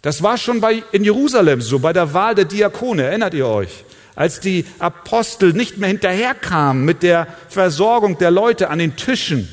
Das 0.00 0.22
war 0.22 0.38
schon 0.38 0.62
bei, 0.62 0.82
in 0.92 1.04
Jerusalem 1.04 1.60
so, 1.60 1.80
bei 1.80 1.92
der 1.92 2.14
Wahl 2.14 2.34
der 2.34 2.46
Diakone, 2.46 3.02
erinnert 3.02 3.34
ihr 3.34 3.46
euch? 3.46 3.84
Als 4.14 4.40
die 4.40 4.64
Apostel 4.78 5.52
nicht 5.52 5.76
mehr 5.76 5.90
hinterherkamen 5.90 6.82
mit 6.82 7.02
der 7.02 7.26
Versorgung 7.50 8.16
der 8.16 8.30
Leute 8.30 8.70
an 8.70 8.78
den 8.78 8.96
Tischen 8.96 9.50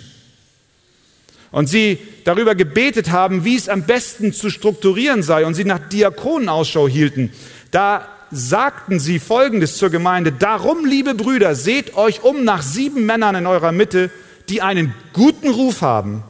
und 1.51 1.67
sie 1.67 2.00
darüber 2.24 2.55
gebetet 2.55 3.12
haben, 3.12 3.46
wie 3.46 3.55
es 3.55 3.70
am 3.70 3.84
besten 3.84 4.34
zu 4.34 4.50
strukturieren 4.50 5.24
sei 5.24 5.46
und 5.46 5.53
sie 5.53 5.65
nach 5.65 5.79
Diakonen 5.89 6.50
Ausschau 6.50 6.88
hielten, 6.88 7.31
da 7.72 8.08
sagten 8.31 9.00
sie 9.00 9.20
Folgendes 9.20 9.77
zur 9.77 9.89
Gemeinde, 9.89 10.31
darum, 10.31 10.86
liebe 10.86 11.13
Brüder, 11.13 11.55
seht 11.55 11.96
euch 11.98 12.24
um 12.24 12.43
nach 12.43 12.62
sieben 12.62 13.05
Männern 13.05 13.36
in 13.36 13.46
eurer 13.48 13.74
Mitte, 13.74 14.10
die 14.50 14.62
einen 14.62 14.93
guten 15.13 15.50
Ruf 15.50 15.81
haben 15.81 16.24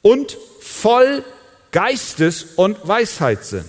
und 0.00 0.38
voll 0.60 1.22
Geistes 1.70 2.46
und 2.56 2.76
Weisheit 2.88 3.44
sind. 3.44 3.66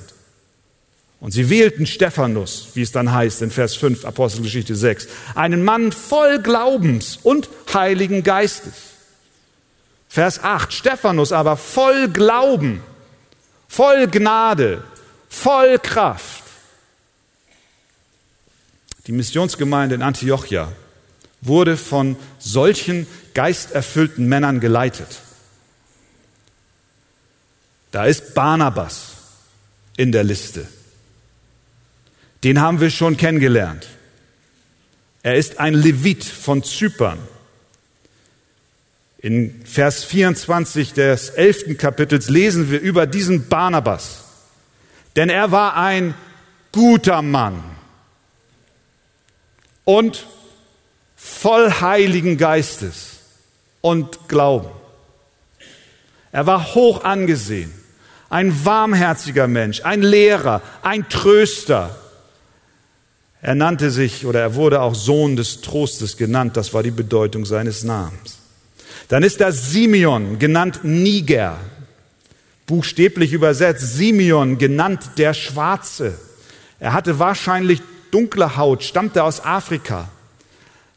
Und 1.19 1.31
sie 1.31 1.50
wählten 1.50 1.86
Stephanus, 1.86 2.69
wie 2.75 2.81
es 2.81 2.93
dann 2.93 3.12
heißt 3.12 3.41
in 3.41 3.51
Vers 3.51 3.75
5 3.75 4.05
Apostelgeschichte 4.05 4.74
6, 4.74 5.09
einen 5.36 5.65
Mann 5.65 5.91
voll 5.91 6.41
Glaubens 6.41 7.19
und 7.21 7.50
Heiligen 7.74 8.24
Geistes. 8.24 8.88
Vers 10.09 10.43
8, 10.43 10.73
Stephanus 10.73 11.31
aber 11.31 11.55
voll 11.55 12.09
Glauben, 12.09 12.81
voll 13.67 14.07
Gnade, 14.07 14.83
voll 15.29 15.77
Kraft. 15.77 16.43
Die 19.05 19.11
Missionsgemeinde 19.11 19.95
in 19.95 20.01
Antiochia 20.01 20.71
wurde 21.41 21.77
von 21.77 22.17
solchen 22.39 23.07
geisterfüllten 23.35 24.27
Männern 24.27 24.59
geleitet. 24.59 25.19
Da 27.91 28.05
ist 28.05 28.33
Barnabas 28.33 29.13
in 29.95 30.11
der 30.11 30.23
Liste. 30.23 30.67
Den 32.43 32.61
haben 32.61 32.81
wir 32.81 32.89
schon 32.89 33.15
In 39.21 39.61
Vers 39.65 40.05
24 40.05 40.93
des 40.93 41.29
elften 41.29 41.77
Kapitels 41.77 42.29
lesen 42.29 42.71
wir 42.71 42.79
über 42.79 43.05
diesen 43.05 43.49
Barnabas. 43.49 44.23
Denn 45.15 45.29
er 45.29 45.51
war 45.51 45.75
ein 45.75 46.13
guter 46.71 47.21
Mann 47.21 47.61
und 49.83 50.25
voll 51.17 51.69
Heiligen 51.81 52.38
Geistes 52.38 53.19
und 53.81 54.29
Glauben. 54.29 54.69
Er 56.31 56.45
war 56.45 56.75
hoch 56.75 57.03
angesehen, 57.03 57.73
ein 58.29 58.63
warmherziger 58.63 59.47
Mensch, 59.47 59.81
ein 59.83 60.01
Lehrer, 60.01 60.61
ein 60.81 61.09
Tröster. 61.09 61.97
Er 63.41 63.55
nannte 63.55 63.91
sich 63.91 64.25
oder 64.25 64.39
er 64.39 64.55
wurde 64.55 64.81
auch 64.81 64.95
Sohn 64.95 65.35
des 65.35 65.59
Trostes 65.61 66.15
genannt, 66.15 66.55
das 66.55 66.73
war 66.73 66.83
die 66.83 66.91
Bedeutung 66.91 67.45
seines 67.45 67.83
Namens. 67.83 68.38
Dann 69.09 69.23
ist 69.23 69.41
da 69.41 69.51
Simeon, 69.51 70.37
genannt 70.37 70.81
Niger, 70.83 71.59
buchstäblich 72.67 73.33
übersetzt 73.33 73.95
Simeon, 73.95 74.59
genannt 74.59 75.01
der 75.17 75.33
Schwarze. 75.33 76.13
Er 76.79 76.93
hatte 76.93 77.17
wahrscheinlich 77.17 77.81
dunkle 78.11 78.55
Haut, 78.55 78.83
stammte 78.83 79.23
aus 79.23 79.43
Afrika. 79.43 80.09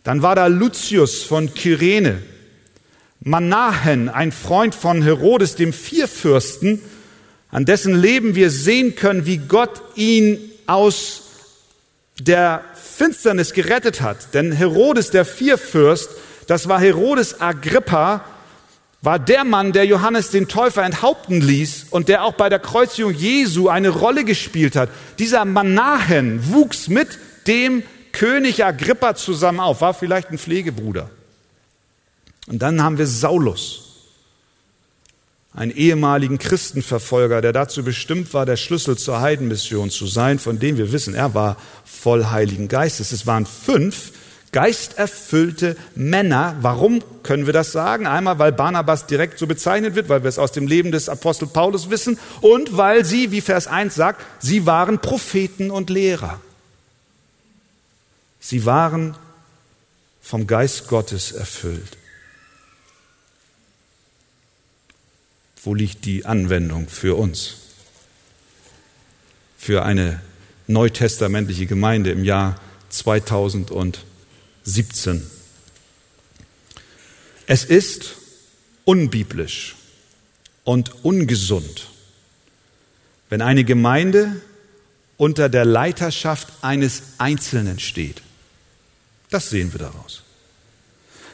Dann 0.05 0.21
war 0.21 0.35
da 0.35 0.47
Lucius 0.49 1.23
von 1.23 1.55
Kyrene, 1.55 2.23
Manahen, 3.21 4.11
ein 4.11 4.31
Freund 4.31 4.75
von 4.75 5.01
Herodes 5.01 5.55
dem 5.55 5.73
Vierfürsten, 5.73 6.83
an 7.51 7.65
dessen 7.65 7.95
Leben 7.95 8.35
wir 8.35 8.51
sehen 8.51 8.95
können, 8.95 9.25
wie 9.25 9.39
Gott 9.39 9.81
ihn 9.95 10.39
aus 10.67 11.23
der 12.21 12.63
Finsternis 12.75 13.55
gerettet 13.55 14.03
hat. 14.03 14.35
Denn 14.35 14.53
Herodes 14.53 15.11
der 15.11 15.25
Vierfürst, 15.25 16.11
das 16.47 16.69
war 16.69 16.81
Herodes 16.81 17.41
Agrippa, 17.41 18.25
war 19.03 19.19
der 19.19 19.45
Mann, 19.45 19.73
der 19.73 19.85
Johannes 19.85 20.31
den 20.31 20.47
Täufer 20.47 20.85
enthaupten 20.85 21.41
ließ 21.41 21.87
und 21.91 22.09
der 22.09 22.25
auch 22.25 22.35
bei 22.35 22.49
der 22.49 22.61
Kreuzigung 22.61 23.13
Jesu 23.13 23.69
eine 23.69 23.89
Rolle 23.89 24.25
gespielt 24.25 24.77
hat. 24.77 24.91
Dieser 25.19 25.45
Manahen 25.45 26.53
wuchs 26.53 26.89
mit 26.89 27.19
dem 27.49 27.83
König 28.13 28.65
Agrippa 28.65 29.15
zusammen 29.17 29.59
auf, 29.59 29.81
war 29.81 29.95
vielleicht 29.95 30.31
ein 30.31 30.39
Pflegebruder. 30.39 31.11
Und 32.47 32.61
dann 32.61 32.83
haben 32.83 32.99
wir 32.99 33.07
Saulus, 33.07 33.83
einen 35.55 35.73
ehemaligen 35.73 36.39
Christenverfolger, 36.39 37.43
der 37.43 37.53
dazu 37.53 37.83
bestimmt 37.83 38.33
war, 38.33 38.47
der 38.47 38.57
Schlüssel 38.57 38.97
zur 38.97 39.21
Heidenmission 39.21 39.91
zu 39.91 40.07
sein, 40.07 40.39
von 40.39 40.59
dem 40.59 40.77
wir 40.79 40.93
wissen, 40.93 41.15
er 41.15 41.35
war 41.35 41.57
voll 41.85 42.27
Heiligen 42.27 42.69
Geistes. 42.69 43.13
Es 43.13 43.27
waren 43.27 43.47
fünf 43.47 44.13
geisterfüllte 44.53 45.77
Männer. 45.95 46.57
Warum 46.61 47.03
können 47.23 47.47
wir 47.47 47.55
das 47.55 47.73
sagen? 47.73 48.07
Einmal, 48.07 48.39
weil 48.39 48.53
Barnabas 48.53 49.07
direkt 49.07 49.39
so 49.39 49.47
bezeichnet 49.47 49.95
wird, 49.95 50.11
weil 50.11 50.23
wir 50.23 50.29
es 50.29 50.39
aus 50.39 50.53
dem 50.53 50.67
Leben 50.67 50.93
des 50.93 51.09
Apostel 51.09 51.49
Paulus 51.49 51.91
wissen 51.91 52.19
und 52.43 52.77
weil 52.77 53.05
sie, 53.05 53.31
wie 53.31 53.41
Vers 53.41 53.67
1 53.67 53.95
sagt, 53.95 54.25
sie 54.41 54.67
waren 54.67 55.01
Propheten 55.01 55.71
und 55.71 55.89
Lehrer. 55.89 56.41
Sie 58.41 58.67
waren 58.67 59.17
vom 60.21 60.47
Geist 60.47 60.89
Gottes 60.89 61.33
erfüllt. 61.33 61.97
Wo 65.65 65.75
liegt 65.75 66.05
die 66.05 66.27
Anwendung 66.27 66.89
für 66.89 67.17
uns? 67.17 67.57
Für 69.57 69.85
eine 69.85 70.21
neutestamentliche 70.67 71.67
Gemeinde 71.67 72.11
im 72.11 72.25
Jahr 72.25 72.57
2017. 74.65 75.23
Es 77.47 77.65
ist 77.65 78.17
unbiblisch 78.85 79.77
und 80.65 81.05
ungesund, 81.05 81.89
wenn 83.29 83.43
eine 83.43 83.65
Gemeinde 83.65 84.41
unter 85.17 85.49
der 85.49 85.65
Leiterschaft 85.65 86.49
eines 86.63 87.03
Einzelnen 87.19 87.79
steht. 87.79 88.23
Das 89.31 89.51
sehen 89.51 89.73
wir 89.73 89.79
daraus. 89.79 90.23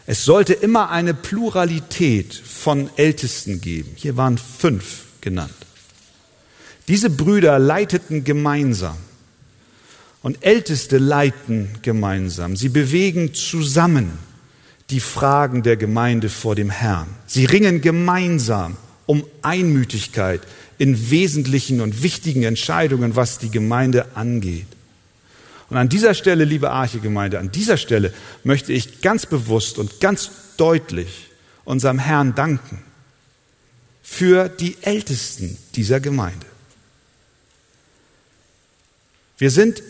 Es 0.06 0.24
sollte 0.24 0.54
immer 0.54 0.90
eine 0.90 1.12
Pluralität 1.12 2.34
von 2.34 2.90
Ältesten 2.96 3.60
geben. 3.60 3.92
Hier 3.96 4.16
waren 4.16 4.38
fünf 4.38 5.04
genannt. 5.20 5.54
Diese 6.86 7.10
Brüder 7.10 7.58
leiteten 7.58 8.24
gemeinsam. 8.24 8.96
Und 10.22 10.44
Älteste 10.44 10.98
leiten 10.98 11.70
gemeinsam. 11.82 12.56
Sie 12.56 12.68
bewegen 12.68 13.34
zusammen 13.34 14.18
die 14.90 15.00
Fragen 15.00 15.62
der 15.62 15.76
Gemeinde 15.76 16.28
vor 16.28 16.54
dem 16.54 16.70
Herrn. 16.70 17.08
Sie 17.26 17.44
ringen 17.44 17.80
gemeinsam 17.80 18.76
um 19.06 19.24
Einmütigkeit 19.42 20.42
in 20.78 21.10
wesentlichen 21.10 21.80
und 21.80 22.02
wichtigen 22.02 22.42
Entscheidungen, 22.42 23.16
was 23.16 23.38
die 23.38 23.50
Gemeinde 23.50 24.16
angeht. 24.16 24.66
Und 25.70 25.76
an 25.76 25.88
dieser 25.88 26.14
Stelle, 26.14 26.44
liebe 26.44 26.70
Archegemeinde, 26.70 27.38
an 27.38 27.52
dieser 27.52 27.76
Stelle 27.76 28.12
möchte 28.42 28.72
ich 28.72 29.02
ganz 29.02 29.26
bewusst 29.26 29.78
und 29.78 30.00
ganz 30.00 30.30
deutlich 30.56 31.28
unserem 31.64 31.98
Herrn 31.98 32.34
danken 32.34 32.82
für 34.02 34.48
die 34.48 34.76
Ältesten 34.80 35.58
dieser 35.74 36.00
Gemeinde. 36.00 36.46
Wir 39.36 39.50
sind 39.50 39.82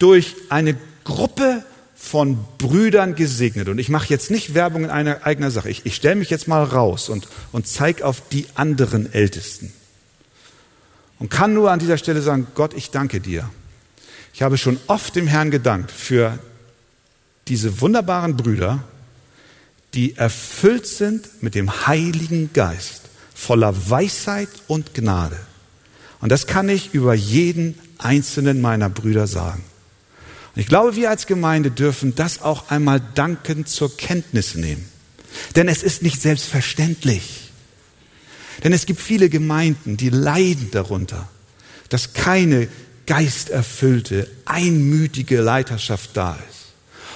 durch 0.00 0.34
eine 0.48 0.76
Gruppe 1.04 1.64
von 1.94 2.38
Brüdern 2.58 3.14
gesegnet. 3.14 3.68
Und 3.68 3.78
ich 3.78 3.88
mache 3.88 4.08
jetzt 4.08 4.32
nicht 4.32 4.54
Werbung 4.54 4.82
in 4.84 4.90
einer 4.90 5.24
eigenen 5.24 5.52
Sache. 5.52 5.70
Ich, 5.70 5.86
ich 5.86 5.94
stelle 5.94 6.16
mich 6.16 6.30
jetzt 6.30 6.48
mal 6.48 6.64
raus 6.64 7.08
und, 7.08 7.28
und 7.52 7.68
zeige 7.68 8.04
auf 8.04 8.20
die 8.30 8.46
anderen 8.56 9.12
Ältesten. 9.12 9.72
Und 11.20 11.30
kann 11.30 11.54
nur 11.54 11.70
an 11.70 11.78
dieser 11.78 11.98
Stelle 11.98 12.22
sagen, 12.22 12.48
Gott, 12.54 12.74
ich 12.74 12.90
danke 12.90 13.20
dir 13.20 13.48
ich 14.32 14.42
habe 14.42 14.58
schon 14.58 14.78
oft 14.86 15.16
dem 15.16 15.26
Herrn 15.26 15.50
gedankt 15.50 15.90
für 15.90 16.38
diese 17.48 17.80
wunderbaren 17.80 18.36
Brüder, 18.36 18.84
die 19.94 20.16
erfüllt 20.16 20.86
sind 20.86 21.42
mit 21.42 21.54
dem 21.54 21.86
Heiligen 21.86 22.52
Geist, 22.52 23.02
voller 23.34 23.90
Weisheit 23.90 24.48
und 24.66 24.94
Gnade. 24.94 25.38
Und 26.20 26.30
das 26.30 26.46
kann 26.46 26.68
ich 26.68 26.94
über 26.94 27.14
jeden 27.14 27.78
einzelnen 27.98 28.60
meiner 28.60 28.88
Brüder 28.88 29.26
sagen. 29.26 29.64
Ich 30.60 30.66
glaube, 30.66 30.94
wir 30.94 31.08
als 31.08 31.26
Gemeinde 31.26 31.70
dürfen 31.70 32.14
das 32.14 32.42
auch 32.42 32.68
einmal 32.68 33.00
dankend 33.14 33.70
zur 33.70 33.96
Kenntnis 33.96 34.56
nehmen. 34.56 34.86
Denn 35.56 35.68
es 35.68 35.82
ist 35.82 36.02
nicht 36.02 36.20
selbstverständlich. 36.20 37.50
Denn 38.62 38.74
es 38.74 38.84
gibt 38.84 39.00
viele 39.00 39.30
Gemeinden, 39.30 39.96
die 39.96 40.10
leiden 40.10 40.70
darunter, 40.70 41.30
dass 41.88 42.12
keine 42.12 42.68
geisterfüllte, 43.06 44.28
einmütige 44.44 45.40
Leiterschaft 45.40 46.10
da 46.12 46.34
ist. 46.34 46.74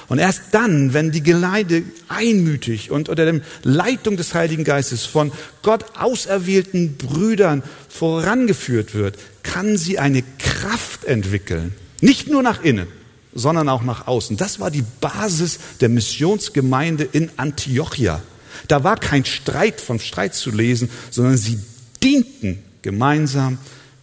Und 0.08 0.20
erst 0.20 0.44
dann, 0.52 0.94
wenn 0.94 1.12
die 1.12 1.22
Gemeinde 1.22 1.82
einmütig 2.08 2.90
und 2.90 3.10
unter 3.10 3.26
der 3.26 3.42
Leitung 3.62 4.16
des 4.16 4.32
Heiligen 4.32 4.64
Geistes 4.64 5.04
von 5.04 5.32
Gott 5.60 5.84
auserwählten 5.98 6.96
Brüdern 6.96 7.62
vorangeführt 7.90 8.94
wird, 8.94 9.18
kann 9.42 9.76
sie 9.76 9.98
eine 9.98 10.24
Kraft 10.38 11.04
entwickeln. 11.04 11.74
Nicht 12.00 12.28
nur 12.28 12.42
nach 12.42 12.64
innen, 12.64 12.88
sondern 13.34 13.68
auch 13.68 13.82
nach 13.82 14.06
außen. 14.06 14.36
Das 14.36 14.60
war 14.60 14.70
die 14.70 14.84
Basis 15.00 15.58
der 15.80 15.88
Missionsgemeinde 15.88 17.04
in 17.04 17.30
Antiochia. 17.36 18.22
Da 18.68 18.84
war 18.84 18.96
kein 18.96 19.24
Streit 19.24 19.80
vom 19.80 19.98
Streit 19.98 20.34
zu 20.34 20.50
lesen, 20.50 20.88
sondern 21.10 21.36
sie 21.36 21.58
dienten 22.02 22.62
gemeinsam 22.82 23.58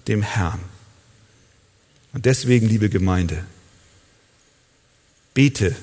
dem 0.07 0.21
Herrn. 0.21 0.59
Und 2.13 2.25
deswegen, 2.25 2.67
liebe 2.67 2.89
Gemeinde, 2.89 3.45
bete 5.33 5.75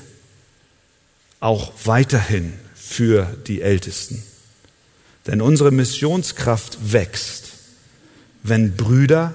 auch 1.41 1.73
weiterhin 1.85 2.53
für 2.75 3.37
die 3.47 3.63
Ältesten. 3.63 4.23
Denn 5.27 5.41
unsere 5.41 5.71
Missionskraft 5.71 6.93
wächst, 6.93 7.53
wenn 8.43 8.77
Brüder 8.77 9.35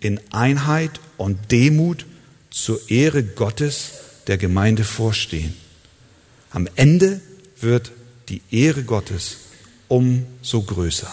in 0.00 0.20
Einheit 0.32 1.00
und 1.16 1.52
Demut 1.52 2.06
zur 2.52 2.90
Ehre 2.90 3.24
Gottes 3.24 3.92
der 4.26 4.38
Gemeinde 4.38 4.84
vorstehen. 4.84 5.56
Am 6.50 6.68
Ende 6.76 7.20
wird 7.60 7.90
die 8.28 8.42
Ehre 8.50 8.84
Gottes 8.84 9.38
umso 9.88 10.62
größer. 10.62 11.12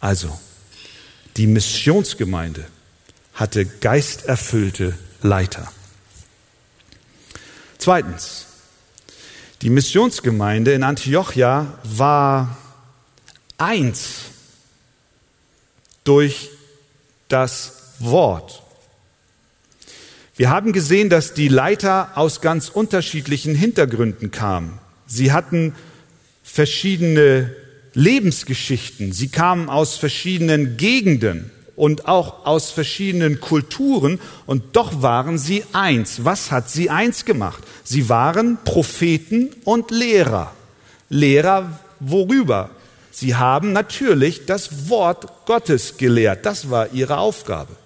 Also, 0.00 0.38
die 1.36 1.46
Missionsgemeinde 1.46 2.66
hatte 3.34 3.66
geisterfüllte 3.66 4.96
Leiter. 5.22 5.72
Zweitens, 7.78 8.46
die 9.62 9.70
Missionsgemeinde 9.70 10.72
in 10.72 10.82
Antiochia 10.82 11.78
war 11.84 12.56
eins 13.58 14.16
durch 16.04 16.50
das 17.28 17.94
Wort. 17.98 18.61
Wir 20.34 20.48
haben 20.48 20.72
gesehen, 20.72 21.10
dass 21.10 21.34
die 21.34 21.48
Leiter 21.48 22.12
aus 22.14 22.40
ganz 22.40 22.70
unterschiedlichen 22.70 23.54
Hintergründen 23.54 24.30
kamen. 24.30 24.78
Sie 25.06 25.30
hatten 25.30 25.74
verschiedene 26.42 27.54
Lebensgeschichten. 27.92 29.12
Sie 29.12 29.28
kamen 29.28 29.68
aus 29.68 29.96
verschiedenen 29.96 30.78
Gegenden 30.78 31.50
und 31.76 32.08
auch 32.08 32.46
aus 32.46 32.70
verschiedenen 32.70 33.40
Kulturen 33.40 34.20
und 34.46 34.76
doch 34.76 35.02
waren 35.02 35.36
sie 35.36 35.64
eins. 35.72 36.24
Was 36.24 36.50
hat 36.50 36.70
sie 36.70 36.88
eins 36.88 37.26
gemacht? 37.26 37.62
Sie 37.84 38.08
waren 38.08 38.58
Propheten 38.64 39.50
und 39.64 39.90
Lehrer. 39.90 40.52
Lehrer 41.10 41.78
worüber? 42.00 42.70
Sie 43.10 43.34
haben 43.34 43.72
natürlich 43.72 44.46
das 44.46 44.88
Wort 44.88 45.44
Gottes 45.44 45.98
gelehrt. 45.98 46.46
Das 46.46 46.70
war 46.70 46.92
ihre 46.94 47.18
Aufgabe. 47.18 47.76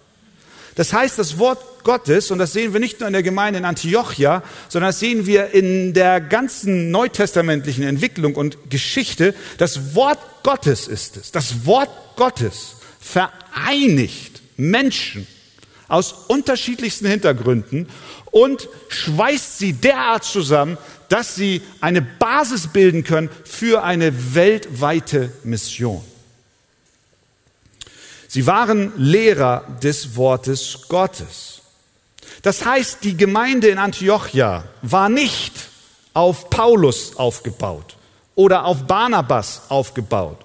Das 0.77 0.93
heißt, 0.93 1.19
das 1.19 1.39
Wort 1.39 1.76
Gottes, 1.87 2.33
und 2.33 2.40
das 2.40 2.53
sehen 2.53 2.72
wir 2.72 2.81
nicht 2.81 2.99
nur 2.99 3.07
in 3.07 3.12
der 3.12 3.22
Gemeinde 3.22 3.61
in 3.61 3.64
Antiochia, 3.64 4.42
sondern 4.68 4.88
das 4.88 4.99
sehen 4.99 5.25
wir 5.25 5.55
in 5.55 5.94
der 5.94 6.20
ganzen 6.20 6.90
neutestamentlichen 6.90 7.85
Entwicklung 7.85 8.35
und 8.35 8.59
Geschichte, 8.70 9.37
das 9.57 9.94
Wort 9.94 10.18
Gottes 10.42 10.88
ist 10.88 11.16
es. 11.16 11.31
Das 11.31 11.64
Wort 11.64 11.88
Gottes 12.16 12.79
vereinigt 12.99 14.42
Menschen 14.57 15.29
aus 15.87 16.12
unterschiedlichsten 16.27 17.07
Hintergründen 17.07 17.88
und 18.33 18.68
schweißt 18.88 19.59
sie 19.59 19.72
derart 19.72 20.25
zusammen, 20.25 20.79
dass 21.09 21.37
sie 21.37 21.62
eine 21.81 22.03
Basis 22.03 22.66
bilden 22.66 23.05
können 23.05 23.31
für 23.44 23.85
eine 23.85 24.35
weltweite 24.35 25.33
Mission. 25.44 26.03
Sie 28.27 28.44
waren 28.44 28.92
Lehrer 28.96 29.64
des 29.81 30.16
Wortes 30.16 30.81
Gottes. 30.88 31.62
Das 32.43 32.65
heißt, 32.65 33.05
die 33.05 33.17
Gemeinde 33.17 33.69
in 33.69 33.79
Antiochia 33.79 34.65
war 34.83 35.09
nicht 35.09 35.53
auf 36.15 36.49
Paulus 36.51 37.17
aufgebaut 37.17 37.97
oder 38.35 38.65
auf 38.65 38.87
Barnabas 38.87 39.62
aufgebaut. 39.69 40.39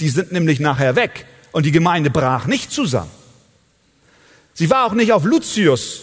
Die 0.00 0.08
sind 0.08 0.32
nämlich 0.32 0.60
nachher 0.60 0.96
weg 0.96 1.26
und 1.52 1.66
die 1.66 1.72
Gemeinde 1.72 2.10
brach 2.10 2.46
nicht 2.46 2.72
zusammen. 2.72 3.10
Sie 4.54 4.70
war 4.70 4.86
auch 4.86 4.92
nicht 4.92 5.12
auf 5.12 5.24
Lucius 5.24 6.02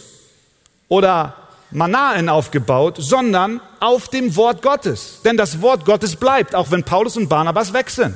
oder 0.87 1.35
Manaen 1.71 2.29
aufgebaut, 2.29 2.95
sondern 2.99 3.59
auf 3.79 4.07
dem 4.07 4.35
Wort 4.35 4.61
Gottes. 4.61 5.21
Denn 5.25 5.37
das 5.37 5.61
Wort 5.61 5.85
Gottes 5.85 6.15
bleibt, 6.15 6.55
auch 6.55 6.71
wenn 6.71 6.83
Paulus 6.83 7.17
und 7.17 7.27
Barnabas 7.27 7.73
weg 7.73 7.89
sind. 7.89 8.15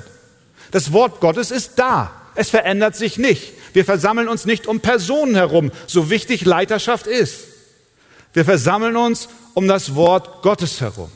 Das 0.72 0.94
Wort 0.94 1.20
Gottes 1.20 1.52
ist 1.52 1.78
da. 1.78 2.21
Es 2.36 2.50
verändert 2.50 2.96
sich 2.96 3.18
nicht. 3.18 3.54
Wir 3.74 3.86
versammeln 3.86 4.28
uns 4.28 4.46
nicht 4.46 4.68
um 4.68 4.80
Personen 4.80 5.36
herum, 5.36 5.72
so 5.88 6.10
wichtig 6.10 6.46
Leiterschaft 6.46 7.08
ist. 7.08 7.40
Wir 8.34 8.46
versammeln 8.46 8.96
uns 8.96 9.30
um 9.54 9.68
das 9.68 9.96
Wort 9.96 10.42
Gottes 10.42 10.82
herum. 10.82 11.12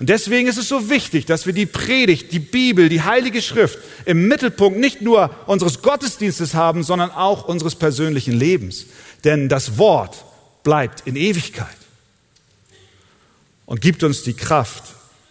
Und 0.00 0.08
deswegen 0.08 0.46
ist 0.48 0.58
es 0.58 0.68
so 0.68 0.90
wichtig, 0.90 1.26
dass 1.26 1.46
wir 1.46 1.52
die 1.52 1.66
Predigt, 1.66 2.32
die 2.32 2.38
Bibel, 2.38 2.88
die 2.88 3.02
Heilige 3.02 3.42
Schrift 3.42 3.78
im 4.04 4.28
Mittelpunkt 4.28 4.78
nicht 4.78 5.02
nur 5.02 5.30
unseres 5.46 5.82
Gottesdienstes 5.82 6.54
haben, 6.54 6.84
sondern 6.84 7.10
auch 7.10 7.48
unseres 7.48 7.74
persönlichen 7.74 8.32
Lebens. 8.32 8.86
Denn 9.24 9.48
das 9.48 9.76
Wort 9.76 10.24
bleibt 10.62 11.06
in 11.06 11.16
Ewigkeit 11.16 11.66
und 13.66 13.80
gibt 13.80 14.04
uns 14.04 14.22
die 14.22 14.34
Kraft, 14.34 14.84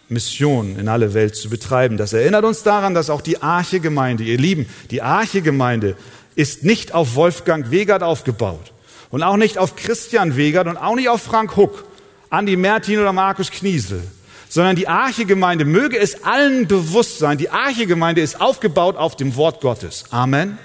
Mission 0.08 0.78
in 0.78 0.88
alle 0.88 1.14
Welt 1.14 1.36
zu 1.36 1.50
betreiben. 1.50 1.96
Das 1.96 2.12
erinnert 2.12 2.44
uns 2.44 2.62
daran, 2.62 2.94
dass 2.94 3.10
auch 3.10 3.20
die 3.20 3.42
Arche-Gemeinde, 3.42 4.24
ihr 4.24 4.38
Lieben, 4.38 4.66
die 4.90 5.02
Arche-Gemeinde 5.02 5.96
ist 6.34 6.64
nicht 6.64 6.94
auf 6.94 7.14
Wolfgang 7.14 7.70
Wegert 7.70 8.02
aufgebaut 8.02 8.72
und 9.10 9.22
auch 9.22 9.36
nicht 9.36 9.58
auf 9.58 9.76
Christian 9.76 10.36
Wegert 10.36 10.66
und 10.66 10.76
auch 10.76 10.94
nicht 10.94 11.08
auf 11.08 11.22
Frank 11.22 11.56
Huck, 11.56 11.84
Andi 12.30 12.56
Mertin 12.56 13.00
oder 13.00 13.12
Markus 13.12 13.50
Kniesel, 13.50 14.02
sondern 14.48 14.76
die 14.76 14.88
Arche-Gemeinde, 14.88 15.64
möge 15.64 15.98
es 15.98 16.24
allen 16.24 16.66
bewusst 16.66 17.18
sein, 17.18 17.38
die 17.38 17.50
Arche-Gemeinde 17.50 18.20
ist 18.20 18.40
aufgebaut 18.40 18.96
auf 18.96 19.16
dem 19.16 19.36
Wort 19.36 19.60
Gottes. 19.60 20.04
Amen. 20.10 20.58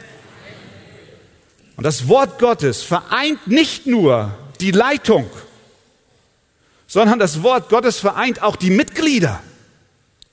Und 1.76 1.84
das 1.84 2.08
Wort 2.08 2.40
Gottes 2.40 2.84
vereint 2.84 3.48
nicht 3.48 3.88
nur 3.88 4.32
die 4.62 4.72
Leitung, 4.72 5.26
sondern 6.94 7.18
das 7.18 7.42
Wort 7.42 7.70
Gottes 7.70 7.98
vereint 7.98 8.44
auch 8.44 8.56
die 8.56 8.70
Mitglieder. 8.70 9.42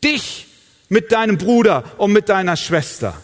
Dich 0.05 0.47
mit 0.91 1.11
deinem 1.11 1.39
Bruder 1.39 1.85
und 1.97 2.13
mit 2.13 2.29
deiner 2.29 2.55
Schwester. 2.55 3.15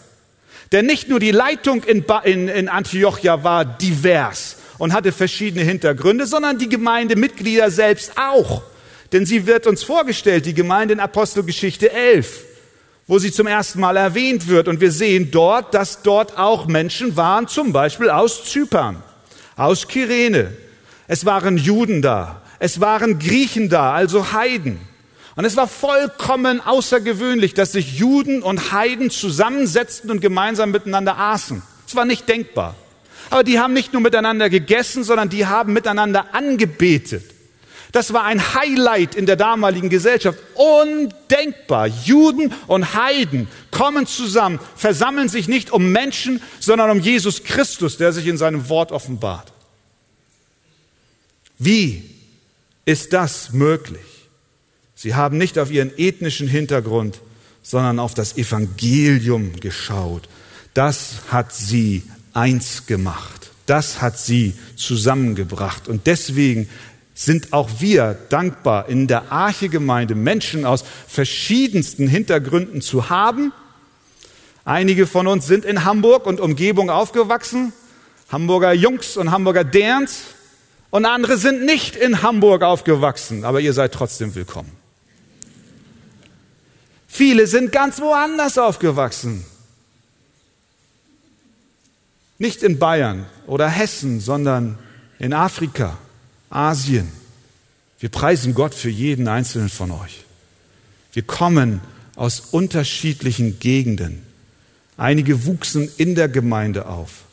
Denn 0.72 0.86
nicht 0.86 1.10
nur 1.10 1.20
die 1.20 1.32
Leitung 1.32 1.84
in, 1.84 2.02
in, 2.24 2.48
in 2.48 2.70
Antiochia 2.70 3.44
war 3.44 3.66
divers 3.66 4.56
und 4.78 4.94
hatte 4.94 5.12
verschiedene 5.12 5.66
Hintergründe, 5.66 6.24
sondern 6.26 6.56
die 6.56 6.70
Gemeindemitglieder 6.70 7.70
selbst 7.70 8.12
auch. 8.16 8.62
Denn 9.12 9.26
sie 9.26 9.46
wird 9.46 9.66
uns 9.66 9.82
vorgestellt, 9.82 10.46
die 10.46 10.54
Gemeinde 10.54 10.94
in 10.94 11.00
Apostelgeschichte 11.00 11.92
11, 11.92 12.42
wo 13.06 13.18
sie 13.18 13.32
zum 13.32 13.48
ersten 13.48 13.80
Mal 13.80 13.98
erwähnt 13.98 14.48
wird. 14.48 14.66
Und 14.66 14.80
wir 14.80 14.92
sehen 14.92 15.30
dort, 15.30 15.74
dass 15.74 16.00
dort 16.00 16.38
auch 16.38 16.68
Menschen 16.68 17.18
waren, 17.18 17.48
zum 17.48 17.74
Beispiel 17.74 18.08
aus 18.08 18.50
Zypern, 18.50 19.02
aus 19.56 19.88
Kyrene. 19.88 20.54
Es 21.06 21.26
waren 21.26 21.58
Juden 21.58 22.00
da, 22.00 22.40
es 22.58 22.80
waren 22.80 23.18
Griechen 23.18 23.68
da, 23.68 23.92
also 23.92 24.32
Heiden. 24.32 24.80
Und 25.36 25.44
es 25.44 25.56
war 25.56 25.68
vollkommen 25.68 26.60
außergewöhnlich, 26.60 27.52
dass 27.52 27.72
sich 27.72 27.98
Juden 27.98 28.42
und 28.42 28.72
Heiden 28.72 29.10
zusammensetzten 29.10 30.10
und 30.10 30.20
gemeinsam 30.20 30.70
miteinander 30.70 31.18
aßen. 31.18 31.62
Es 31.86 31.94
war 31.94 32.06
nicht 32.06 32.28
denkbar. 32.28 32.74
Aber 33.28 33.44
die 33.44 33.58
haben 33.58 33.74
nicht 33.74 33.92
nur 33.92 34.00
miteinander 34.00 34.48
gegessen, 34.48 35.04
sondern 35.04 35.28
die 35.28 35.46
haben 35.46 35.74
miteinander 35.74 36.34
angebetet. 36.34 37.24
Das 37.92 38.12
war 38.12 38.24
ein 38.24 38.54
Highlight 38.54 39.14
in 39.14 39.26
der 39.26 39.36
damaligen 39.36 39.90
Gesellschaft. 39.90 40.38
Undenkbar. 40.54 41.86
Juden 41.86 42.52
und 42.66 42.94
Heiden 42.94 43.48
kommen 43.70 44.06
zusammen, 44.06 44.58
versammeln 44.74 45.28
sich 45.28 45.48
nicht 45.48 45.70
um 45.70 45.92
Menschen, 45.92 46.42
sondern 46.60 46.90
um 46.90 47.00
Jesus 47.00 47.44
Christus, 47.44 47.96
der 47.98 48.12
sich 48.12 48.26
in 48.26 48.38
seinem 48.38 48.68
Wort 48.68 48.90
offenbart. 48.90 49.52
Wie 51.58 52.15
ist 52.86 53.12
das 53.12 53.52
möglich? 53.52 54.00
Sie 54.94 55.14
haben 55.14 55.36
nicht 55.36 55.58
auf 55.58 55.70
ihren 55.70 55.92
ethnischen 55.98 56.48
Hintergrund, 56.48 57.20
sondern 57.62 57.98
auf 57.98 58.14
das 58.14 58.38
Evangelium 58.38 59.60
geschaut. 59.60 60.28
Das 60.72 61.16
hat 61.30 61.52
sie 61.52 62.04
eins 62.32 62.86
gemacht. 62.86 63.50
Das 63.66 64.00
hat 64.00 64.18
sie 64.18 64.54
zusammengebracht. 64.76 65.88
Und 65.88 66.06
deswegen 66.06 66.68
sind 67.12 67.52
auch 67.52 67.68
wir 67.80 68.16
dankbar, 68.28 68.88
in 68.88 69.06
der 69.06 69.32
Arche-Gemeinde 69.32 70.14
Menschen 70.14 70.64
aus 70.64 70.84
verschiedensten 71.08 72.06
Hintergründen 72.06 72.82
zu 72.82 73.10
haben. 73.10 73.52
Einige 74.64 75.06
von 75.06 75.26
uns 75.26 75.46
sind 75.46 75.64
in 75.64 75.84
Hamburg 75.84 76.26
und 76.26 76.40
Umgebung 76.40 76.90
aufgewachsen. 76.90 77.72
Hamburger 78.28 78.72
Jungs 78.72 79.16
und 79.16 79.30
Hamburger 79.30 79.64
Derns. 79.64 80.22
Und 80.90 81.04
andere 81.04 81.36
sind 81.36 81.64
nicht 81.64 81.96
in 81.96 82.22
Hamburg 82.22 82.62
aufgewachsen, 82.62 83.44
aber 83.44 83.60
ihr 83.60 83.72
seid 83.72 83.92
trotzdem 83.92 84.34
willkommen. 84.34 84.72
Viele 87.08 87.46
sind 87.46 87.72
ganz 87.72 88.00
woanders 88.00 88.58
aufgewachsen. 88.58 89.44
Nicht 92.38 92.62
in 92.62 92.78
Bayern 92.78 93.26
oder 93.46 93.68
Hessen, 93.68 94.20
sondern 94.20 94.78
in 95.18 95.32
Afrika, 95.32 95.96
Asien. 96.50 97.10
Wir 97.98 98.10
preisen 98.10 98.54
Gott 98.54 98.74
für 98.74 98.90
jeden 98.90 99.28
einzelnen 99.28 99.70
von 99.70 99.90
euch. 99.90 100.24
Wir 101.12 101.22
kommen 101.22 101.80
aus 102.14 102.40
unterschiedlichen 102.50 103.58
Gegenden. 103.58 104.22
Einige 104.98 105.46
wuchsen 105.46 105.90
in 105.96 106.14
der 106.14 106.28
Gemeinde 106.28 106.86
auf, 106.86 107.24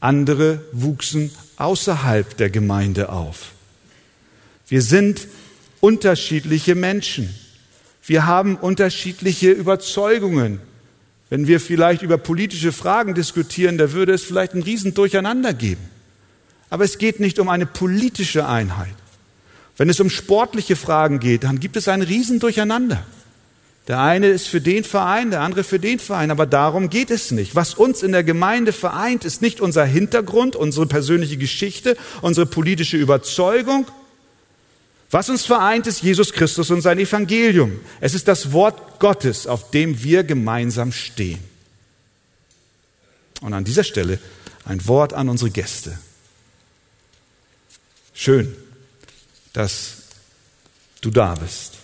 andere 0.00 0.60
wuchsen 0.72 1.30
außerhalb 1.56 2.36
der 2.36 2.50
Gemeinde 2.50 3.10
auf. 3.10 3.52
Wir 4.66 4.82
sind 4.82 5.26
unterschiedliche 5.80 6.74
Menschen. 6.74 7.34
Wir 8.04 8.26
haben 8.26 8.56
unterschiedliche 8.56 9.50
Überzeugungen. 9.50 10.60
Wenn 11.28 11.46
wir 11.46 11.60
vielleicht 11.60 12.02
über 12.02 12.18
politische 12.18 12.72
Fragen 12.72 13.14
diskutieren, 13.14 13.78
da 13.78 13.92
würde 13.92 14.12
es 14.12 14.24
vielleicht 14.24 14.54
ein 14.54 14.62
Riesendurcheinander 14.62 15.54
geben. 15.54 15.82
Aber 16.70 16.84
es 16.84 16.98
geht 16.98 17.20
nicht 17.20 17.38
um 17.38 17.48
eine 17.48 17.66
politische 17.66 18.46
Einheit. 18.46 18.94
Wenn 19.76 19.88
es 19.88 20.00
um 20.00 20.10
sportliche 20.10 20.76
Fragen 20.76 21.20
geht, 21.20 21.44
dann 21.44 21.60
gibt 21.60 21.76
es 21.76 21.88
ein 21.88 22.02
Riesendurcheinander. 22.02 23.04
Der 23.90 23.98
eine 23.98 24.28
ist 24.28 24.46
für 24.46 24.60
den 24.60 24.84
Verein, 24.84 25.32
der 25.32 25.40
andere 25.40 25.64
für 25.64 25.80
den 25.80 25.98
Verein, 25.98 26.30
aber 26.30 26.46
darum 26.46 26.90
geht 26.90 27.10
es 27.10 27.32
nicht. 27.32 27.56
Was 27.56 27.74
uns 27.74 28.04
in 28.04 28.12
der 28.12 28.22
Gemeinde 28.22 28.72
vereint, 28.72 29.24
ist 29.24 29.42
nicht 29.42 29.60
unser 29.60 29.84
Hintergrund, 29.84 30.54
unsere 30.54 30.86
persönliche 30.86 31.36
Geschichte, 31.36 31.96
unsere 32.22 32.46
politische 32.46 32.96
Überzeugung. 32.96 33.88
Was 35.10 35.28
uns 35.28 35.44
vereint, 35.44 35.88
ist 35.88 36.04
Jesus 36.04 36.32
Christus 36.32 36.70
und 36.70 36.82
sein 36.82 37.00
Evangelium. 37.00 37.80
Es 38.00 38.14
ist 38.14 38.28
das 38.28 38.52
Wort 38.52 39.00
Gottes, 39.00 39.48
auf 39.48 39.72
dem 39.72 40.00
wir 40.04 40.22
gemeinsam 40.22 40.92
stehen. 40.92 41.40
Und 43.40 43.54
an 43.54 43.64
dieser 43.64 43.82
Stelle 43.82 44.20
ein 44.66 44.86
Wort 44.86 45.14
an 45.14 45.28
unsere 45.28 45.50
Gäste. 45.50 45.98
Schön, 48.14 48.54
dass 49.52 49.94
du 51.00 51.10
da 51.10 51.34
bist. 51.34 51.79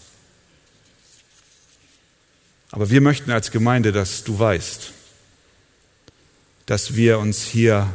Aber 2.77 2.91
wir 2.91 3.01
möchten 3.01 3.31
als 3.31 3.53
Gemeinde, 3.53 3.91
dass 3.91 4.23
du 4.23 4.39
weißt, 4.39 4.93
dass 6.67 6.95
wir 6.95 7.19
uns 7.19 7.43
hier 7.43 7.91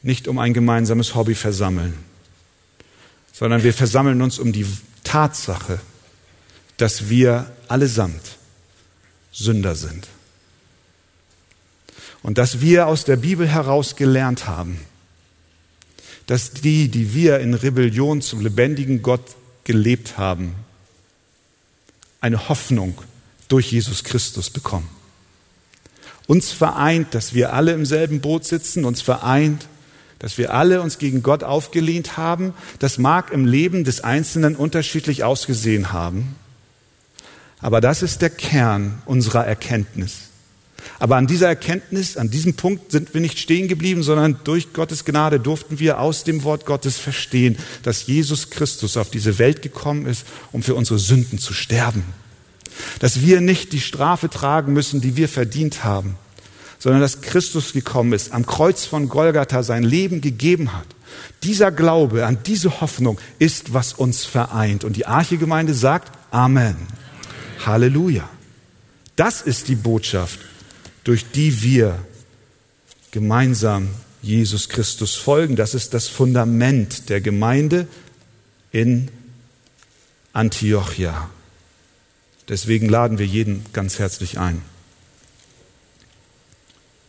nicht 0.00 0.28
um 0.28 0.38
ein 0.38 0.54
gemeinsames 0.54 1.16
Hobby 1.16 1.34
versammeln, 1.34 1.94
sondern 3.32 3.64
wir 3.64 3.74
versammeln 3.74 4.22
uns 4.22 4.38
um 4.38 4.52
die 4.52 4.64
Tatsache, 5.02 5.80
dass 6.76 7.08
wir 7.08 7.50
allesamt 7.66 8.36
Sünder 9.32 9.74
sind. 9.74 10.06
Und 12.22 12.38
dass 12.38 12.60
wir 12.60 12.86
aus 12.86 13.04
der 13.06 13.16
Bibel 13.16 13.48
heraus 13.48 13.96
gelernt 13.96 14.46
haben, 14.46 14.78
dass 16.26 16.52
die, 16.52 16.90
die 16.90 17.12
wir 17.12 17.40
in 17.40 17.54
Rebellion 17.54 18.22
zum 18.22 18.40
lebendigen 18.40 19.02
Gott 19.02 19.34
gelebt 19.64 20.16
haben, 20.16 20.54
eine 22.20 22.48
Hoffnung 22.48 23.02
durch 23.48 23.72
Jesus 23.72 24.04
Christus 24.04 24.50
bekommen. 24.50 24.88
Uns 26.26 26.52
vereint, 26.52 27.14
dass 27.14 27.32
wir 27.32 27.52
alle 27.54 27.72
im 27.72 27.86
selben 27.86 28.20
Boot 28.20 28.44
sitzen, 28.44 28.84
uns 28.84 29.00
vereint, 29.00 29.66
dass 30.18 30.36
wir 30.36 30.52
alle 30.52 30.82
uns 30.82 30.98
gegen 30.98 31.22
Gott 31.22 31.42
aufgelehnt 31.44 32.16
haben. 32.16 32.52
Das 32.78 32.98
mag 32.98 33.30
im 33.32 33.46
Leben 33.46 33.84
des 33.84 34.02
Einzelnen 34.02 34.56
unterschiedlich 34.56 35.24
ausgesehen 35.24 35.92
haben, 35.92 36.36
aber 37.60 37.80
das 37.80 38.02
ist 38.02 38.22
der 38.22 38.30
Kern 38.30 39.02
unserer 39.06 39.46
Erkenntnis. 39.46 40.28
Aber 41.00 41.16
an 41.16 41.26
dieser 41.26 41.48
Erkenntnis, 41.48 42.16
an 42.16 42.30
diesem 42.30 42.54
Punkt 42.54 42.92
sind 42.92 43.14
wir 43.14 43.20
nicht 43.20 43.38
stehen 43.38 43.68
geblieben, 43.68 44.02
sondern 44.02 44.38
durch 44.44 44.72
Gottes 44.72 45.04
Gnade 45.04 45.40
durften 45.40 45.78
wir 45.78 46.00
aus 46.00 46.24
dem 46.24 46.44
Wort 46.44 46.66
Gottes 46.66 46.98
verstehen, 46.98 47.56
dass 47.82 48.06
Jesus 48.06 48.50
Christus 48.50 48.96
auf 48.96 49.10
diese 49.10 49.38
Welt 49.38 49.62
gekommen 49.62 50.06
ist, 50.06 50.24
um 50.52 50.62
für 50.62 50.74
unsere 50.74 50.98
Sünden 50.98 51.38
zu 51.38 51.52
sterben. 51.52 52.04
Dass 53.00 53.20
wir 53.20 53.40
nicht 53.40 53.72
die 53.72 53.80
Strafe 53.80 54.28
tragen 54.28 54.72
müssen, 54.72 55.00
die 55.00 55.16
wir 55.16 55.28
verdient 55.28 55.84
haben, 55.84 56.16
sondern 56.78 57.00
dass 57.00 57.20
Christus 57.20 57.72
gekommen 57.72 58.12
ist, 58.12 58.32
am 58.32 58.46
Kreuz 58.46 58.84
von 58.84 59.08
Golgatha 59.08 59.62
sein 59.62 59.82
Leben 59.82 60.20
gegeben 60.20 60.72
hat. 60.72 60.86
Dieser 61.42 61.70
Glaube 61.72 62.26
an 62.26 62.38
diese 62.46 62.80
Hoffnung 62.80 63.18
ist, 63.38 63.72
was 63.72 63.92
uns 63.92 64.24
vereint. 64.24 64.84
Und 64.84 64.96
die 64.96 65.06
Archegemeinde 65.06 65.74
sagt 65.74 66.12
Amen. 66.30 66.76
Halleluja. 67.64 68.28
Das 69.16 69.42
ist 69.42 69.68
die 69.68 69.74
Botschaft, 69.74 70.38
durch 71.04 71.30
die 71.32 71.62
wir 71.62 71.98
gemeinsam 73.10 73.88
Jesus 74.22 74.68
Christus 74.68 75.14
folgen. 75.16 75.56
Das 75.56 75.74
ist 75.74 75.94
das 75.94 76.08
Fundament 76.08 77.08
der 77.08 77.20
Gemeinde 77.20 77.88
in 78.70 79.08
Antiochia. 80.32 81.30
Deswegen 82.48 82.88
laden 82.88 83.18
wir 83.18 83.26
jeden 83.26 83.64
ganz 83.72 83.98
herzlich 83.98 84.38
ein. 84.38 84.62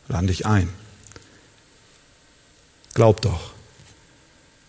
Laden 0.08 0.28
dich 0.28 0.46
ein. 0.46 0.70
Glaub 2.94 3.22
doch, 3.22 3.52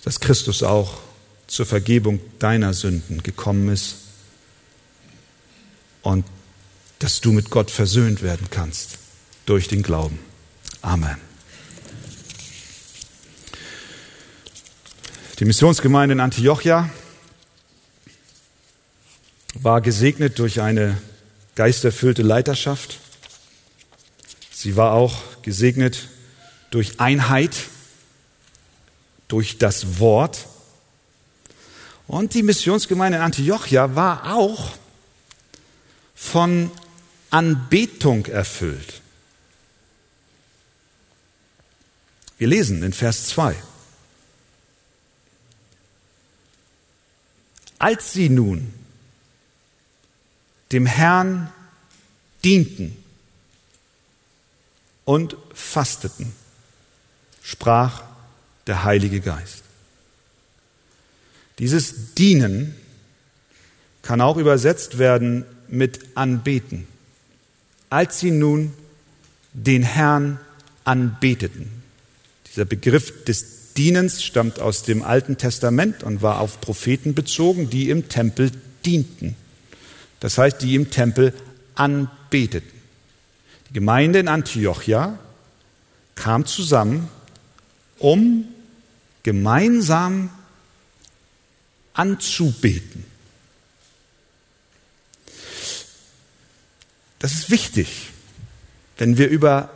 dass 0.04 0.20
Christus 0.20 0.62
auch 0.62 1.00
zur 1.46 1.66
Vergebung 1.66 2.20
deiner 2.38 2.74
Sünden 2.74 3.22
gekommen 3.22 3.68
ist 3.70 3.96
und 6.02 6.24
dass 7.00 7.20
du 7.20 7.32
mit 7.32 7.50
Gott 7.50 7.70
versöhnt 7.70 8.22
werden 8.22 8.48
kannst 8.50 8.98
durch 9.46 9.66
den 9.66 9.82
Glauben. 9.82 10.18
Amen. 10.82 11.16
Die 15.40 15.44
Missionsgemeinde 15.46 16.12
in 16.12 16.20
Antiochia 16.20 16.90
war 19.62 19.82
gesegnet 19.82 20.38
durch 20.38 20.60
eine 20.60 20.96
geisterfüllte 21.54 22.22
Leiterschaft. 22.22 22.98
Sie 24.50 24.76
war 24.76 24.92
auch 24.92 25.42
gesegnet 25.42 26.08
durch 26.70 26.98
Einheit, 26.98 27.54
durch 29.28 29.58
das 29.58 29.98
Wort. 29.98 30.46
Und 32.06 32.34
die 32.34 32.42
Missionsgemeinde 32.42 33.18
in 33.18 33.24
Antiochia 33.24 33.94
war 33.94 34.34
auch 34.34 34.72
von 36.14 36.70
Anbetung 37.28 38.26
erfüllt. 38.26 39.02
Wir 42.38 42.48
lesen 42.48 42.82
in 42.82 42.94
Vers 42.94 43.26
2. 43.26 43.54
Als 47.78 48.12
sie 48.12 48.30
nun 48.30 48.79
dem 50.72 50.86
Herrn 50.86 51.52
dienten 52.44 52.96
und 55.04 55.36
fasteten, 55.52 56.32
sprach 57.42 58.02
der 58.66 58.84
Heilige 58.84 59.20
Geist. 59.20 59.62
Dieses 61.58 62.14
Dienen 62.14 62.74
kann 64.02 64.20
auch 64.20 64.36
übersetzt 64.36 64.98
werden 64.98 65.44
mit 65.68 66.16
Anbeten. 66.16 66.86
Als 67.90 68.20
sie 68.20 68.30
nun 68.30 68.72
den 69.52 69.82
Herrn 69.82 70.38
anbeteten. 70.84 71.70
Dieser 72.48 72.64
Begriff 72.64 73.24
des 73.24 73.74
Dienens 73.74 74.22
stammt 74.22 74.58
aus 74.58 74.82
dem 74.82 75.02
Alten 75.02 75.36
Testament 75.36 76.02
und 76.02 76.22
war 76.22 76.40
auf 76.40 76.60
Propheten 76.60 77.14
bezogen, 77.14 77.70
die 77.70 77.90
im 77.90 78.08
Tempel 78.08 78.50
dienten. 78.84 79.36
Das 80.20 80.38
heißt, 80.38 80.62
die 80.62 80.74
im 80.74 80.90
Tempel 80.90 81.34
anbeteten. 81.74 82.70
Die 83.68 83.74
Gemeinde 83.74 84.18
in 84.18 84.28
Antiochia 84.28 85.18
kam 86.14 86.44
zusammen, 86.44 87.08
um 87.98 88.46
gemeinsam 89.22 90.30
anzubeten. 91.94 93.04
Das 97.18 97.32
ist 97.32 97.50
wichtig, 97.50 98.08
wenn 98.96 99.18
wir 99.18 99.28
über 99.28 99.70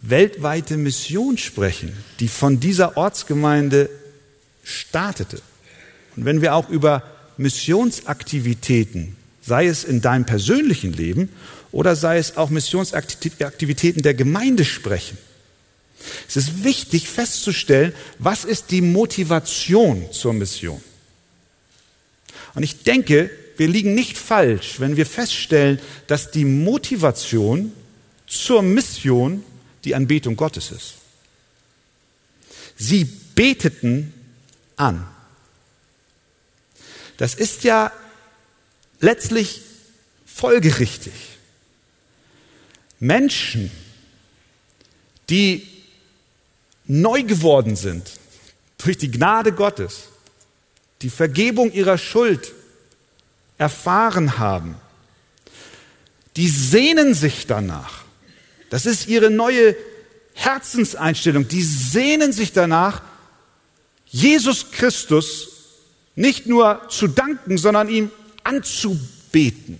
weltweite 0.00 0.76
Mission 0.76 1.36
sprechen, 1.36 1.92
die 2.18 2.28
von 2.28 2.60
dieser 2.60 2.96
Ortsgemeinde 2.96 3.90
startete. 4.64 5.42
Und 6.16 6.24
wenn 6.24 6.40
wir 6.40 6.54
auch 6.54 6.68
über 6.70 7.02
Missionsaktivitäten, 7.36 9.16
sei 9.50 9.66
es 9.66 9.82
in 9.82 10.00
deinem 10.00 10.26
persönlichen 10.26 10.92
Leben 10.92 11.28
oder 11.72 11.96
sei 11.96 12.18
es 12.18 12.36
auch 12.36 12.50
Missionsaktivitäten 12.50 14.00
der 14.00 14.14
Gemeinde 14.14 14.64
sprechen, 14.64 15.18
es 16.28 16.36
ist 16.36 16.62
wichtig 16.62 17.08
festzustellen, 17.08 17.92
was 18.18 18.44
ist 18.44 18.70
die 18.70 18.80
Motivation 18.80 20.10
zur 20.12 20.32
Mission. 20.34 20.80
Und 22.54 22.62
ich 22.62 22.84
denke, 22.84 23.28
wir 23.56 23.66
liegen 23.66 23.92
nicht 23.94 24.16
falsch, 24.16 24.78
wenn 24.78 24.96
wir 24.96 25.04
feststellen, 25.04 25.80
dass 26.06 26.30
die 26.30 26.44
Motivation 26.44 27.72
zur 28.28 28.62
Mission 28.62 29.42
die 29.84 29.96
Anbetung 29.96 30.36
Gottes 30.36 30.70
ist. 30.70 30.94
Sie 32.76 33.04
beteten 33.34 34.14
an. 34.76 35.06
Das 37.16 37.34
ist 37.34 37.64
ja 37.64 37.92
letztlich 39.00 39.62
folgerichtig. 40.24 41.12
Menschen, 42.98 43.70
die 45.28 45.66
neu 46.86 47.22
geworden 47.22 47.76
sind 47.76 48.10
durch 48.78 48.98
die 48.98 49.10
Gnade 49.10 49.52
Gottes, 49.52 50.08
die 51.02 51.10
Vergebung 51.10 51.72
ihrer 51.72 51.98
Schuld 51.98 52.52
erfahren 53.58 54.38
haben, 54.38 54.76
die 56.36 56.48
sehnen 56.48 57.14
sich 57.14 57.46
danach, 57.46 58.04
das 58.70 58.86
ist 58.86 59.08
ihre 59.08 59.30
neue 59.30 59.76
Herzenseinstellung. 60.40 61.48
Die 61.48 61.62
sehnen 61.62 62.32
sich 62.32 62.52
danach, 62.52 63.02
Jesus 64.06 64.70
Christus 64.70 65.48
nicht 66.16 66.46
nur 66.46 66.88
zu 66.88 67.06
danken, 67.08 67.58
sondern 67.58 67.88
ihm 67.88 68.10
anzubeten. 68.50 69.78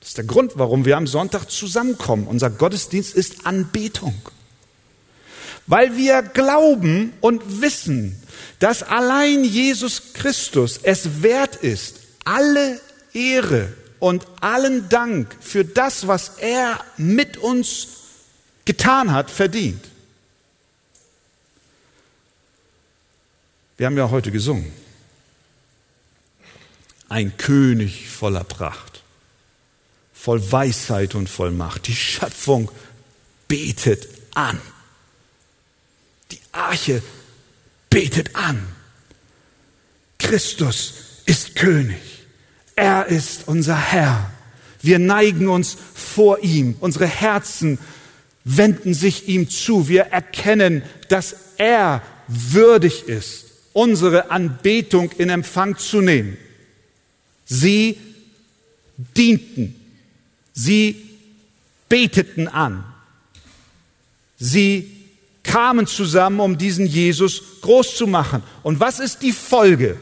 Das 0.00 0.10
ist 0.10 0.18
der 0.18 0.24
Grund, 0.24 0.52
warum 0.54 0.86
wir 0.86 0.96
am 0.96 1.06
Sonntag 1.06 1.50
zusammenkommen. 1.50 2.26
Unser 2.26 2.48
Gottesdienst 2.48 3.14
ist 3.14 3.46
Anbetung. 3.46 4.14
Weil 5.66 5.96
wir 5.96 6.22
glauben 6.22 7.12
und 7.20 7.60
wissen, 7.60 8.20
dass 8.58 8.82
allein 8.82 9.44
Jesus 9.44 10.14
Christus 10.14 10.80
es 10.82 11.22
wert 11.22 11.56
ist, 11.56 11.96
alle 12.24 12.80
Ehre 13.12 13.72
und 13.98 14.26
allen 14.40 14.88
Dank 14.88 15.36
für 15.40 15.64
das, 15.64 16.06
was 16.06 16.38
er 16.38 16.82
mit 16.96 17.36
uns 17.36 17.88
getan 18.64 19.12
hat, 19.12 19.30
verdient. 19.30 19.84
Wir 23.76 23.86
haben 23.86 23.96
ja 23.98 24.10
heute 24.10 24.32
gesungen. 24.32 24.79
Ein 27.10 27.36
König 27.36 28.08
voller 28.08 28.44
Pracht. 28.44 29.02
voll 30.12 30.52
Weisheit 30.52 31.14
und 31.14 31.28
voll 31.28 31.50
Macht. 31.50 31.86
Die 31.86 31.94
Schöpfung 31.94 32.70
betet 33.48 34.06
an. 34.34 34.60
Die 36.30 36.40
Arche 36.52 37.02
betet 37.88 38.36
an. 38.36 38.66
Christus 40.18 40.94
ist 41.24 41.56
König. 41.56 42.00
Er 42.76 43.06
ist 43.06 43.48
unser 43.48 43.76
Herr. 43.76 44.30
Wir 44.82 44.98
neigen 44.98 45.48
uns 45.48 45.76
vor 45.94 46.40
ihm. 46.40 46.76
Unsere 46.80 47.06
Herzen 47.06 47.78
wenden 48.44 48.94
sich 48.94 49.26
ihm 49.26 49.48
zu. 49.48 49.88
Wir 49.88 50.02
erkennen, 50.02 50.82
dass 51.08 51.34
er 51.56 52.02
würdig 52.28 53.08
ist, 53.08 53.46
unsere 53.72 54.30
Anbetung 54.30 55.10
in 55.12 55.30
Empfang 55.30 55.76
zu 55.78 56.02
nehmen. 56.02 56.36
Sie 57.50 57.98
dienten. 58.96 59.74
Sie 60.54 61.04
beteten 61.88 62.46
an. 62.48 62.84
Sie 64.38 64.96
kamen 65.42 65.86
zusammen, 65.86 66.40
um 66.40 66.56
diesen 66.56 66.86
Jesus 66.86 67.42
groß 67.60 67.96
zu 67.96 68.06
machen. 68.06 68.42
Und 68.62 68.78
was 68.78 69.00
ist 69.00 69.22
die 69.22 69.32
Folge? 69.32 69.98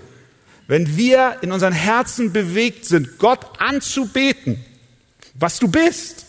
Wenn 0.67 0.99
wir 0.99 1.39
in 1.41 1.51
unseren 1.51 1.73
Herzen 1.73 2.33
bewegt 2.35 2.85
sind, 2.85 3.19
Gott 3.19 3.59
anzubeten, 3.59 4.63
was 5.33 5.59
du 5.59 5.69
bist, 5.69 6.27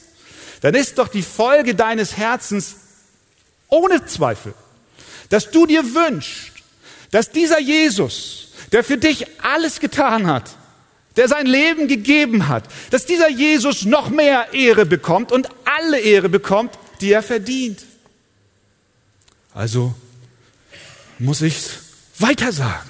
dann 0.62 0.74
ist 0.74 0.98
doch 0.98 1.10
die 1.10 1.22
Folge 1.22 1.76
deines 1.76 2.16
Herzens 2.16 2.78
ohne 3.68 4.06
Zweifel, 4.06 4.54
dass 5.28 5.52
du 5.52 5.66
dir 5.66 5.84
wünschst, 5.84 6.54
dass 7.12 7.30
dieser 7.30 7.60
Jesus, 7.60 8.54
der 8.72 8.86
für 8.86 8.98
dich 8.98 9.26
alles 9.42 9.82
getan 9.82 10.28
hat, 10.28 10.56
der 11.16 11.28
sein 11.28 11.46
Leben 11.46 11.88
gegeben 11.88 12.48
hat, 12.48 12.66
dass 12.92 13.06
dieser 13.06 13.30
Jesus 13.30 13.86
noch 13.86 14.10
mehr 14.10 14.54
Ehre 14.54 14.86
bekommt 14.86 15.32
und 15.32 15.50
alle 15.66 16.00
Ehre 16.00 16.30
bekommt, 16.30 16.78
die 17.02 17.12
er 17.12 17.24
verdient. 17.24 17.84
Also 19.54 19.94
muss 21.18 21.42
ich 21.42 21.58
es 21.58 21.70
weiter 22.20 22.52
sagen. 22.52 22.90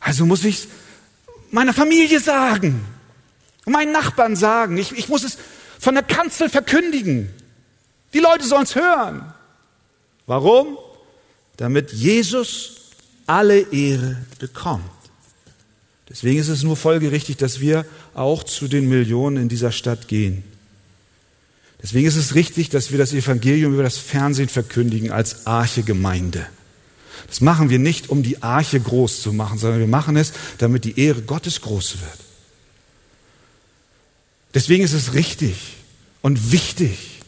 Also 0.00 0.26
muss 0.26 0.44
ich 0.44 0.60
es 0.60 0.68
meiner 1.50 1.72
Familie 1.72 2.20
sagen, 2.20 2.84
meinen 3.66 3.92
Nachbarn 3.92 4.36
sagen. 4.36 4.76
Ich, 4.78 4.92
ich 4.92 5.08
muss 5.08 5.22
es 5.22 5.38
von 5.78 5.94
der 5.94 6.02
Kanzel 6.02 6.48
verkündigen. 6.48 7.32
Die 8.12 8.18
Leute 8.18 8.44
sollen 8.44 8.64
es 8.64 8.74
hören. 8.74 9.32
Warum? 10.26 10.78
Damit 11.56 11.92
Jesus 11.92 12.90
alle 13.26 13.60
Ehre 13.60 14.16
bekommt. 14.38 14.99
Deswegen 16.10 16.40
ist 16.40 16.48
es 16.48 16.64
nur 16.64 16.76
folgerichtig, 16.76 17.36
dass 17.36 17.60
wir 17.60 17.86
auch 18.14 18.42
zu 18.42 18.66
den 18.66 18.88
Millionen 18.88 19.36
in 19.36 19.48
dieser 19.48 19.70
Stadt 19.70 20.08
gehen. 20.08 20.42
Deswegen 21.80 22.06
ist 22.06 22.16
es 22.16 22.34
richtig, 22.34 22.68
dass 22.68 22.90
wir 22.90 22.98
das 22.98 23.12
Evangelium 23.12 23.72
über 23.72 23.84
das 23.84 23.96
Fernsehen 23.96 24.48
verkündigen 24.48 25.12
als 25.12 25.46
Arche-Gemeinde. 25.46 26.46
Das 27.28 27.40
machen 27.40 27.70
wir 27.70 27.78
nicht, 27.78 28.10
um 28.10 28.24
die 28.24 28.42
Arche 28.42 28.80
groß 28.80 29.22
zu 29.22 29.32
machen, 29.32 29.56
sondern 29.56 29.78
wir 29.78 29.86
machen 29.86 30.16
es, 30.16 30.32
damit 30.58 30.84
die 30.84 30.98
Ehre 30.98 31.22
Gottes 31.22 31.60
groß 31.60 32.00
wird. 32.00 32.18
Deswegen 34.52 34.82
ist 34.82 34.94
es 34.94 35.14
richtig 35.14 35.76
und 36.22 36.50
wichtig, 36.50 37.20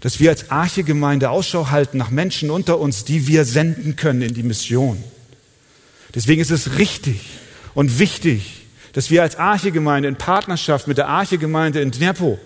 dass 0.00 0.18
wir 0.18 0.30
als 0.30 0.50
Arche-Gemeinde 0.50 1.28
Ausschau 1.28 1.68
halten 1.68 1.98
nach 1.98 2.10
Menschen 2.10 2.50
unter 2.50 2.78
uns, 2.78 3.04
die 3.04 3.26
wir 3.26 3.44
senden 3.44 3.96
können 3.96 4.22
in 4.22 4.32
die 4.32 4.42
Mission. 4.42 5.04
Deswegen 6.14 6.40
ist 6.40 6.50
es 6.50 6.78
richtig 6.78 7.20
und 7.80 7.98
wichtig, 7.98 8.66
dass 8.92 9.10
wir 9.10 9.22
als 9.22 9.36
Arche-Gemeinde 9.36 10.06
in 10.06 10.16
Partnerschaft 10.16 10.86
mit 10.86 10.98
der 10.98 11.08
Arche-Gemeinde 11.08 11.80
in 11.80 11.90
Dnepro 11.90 12.38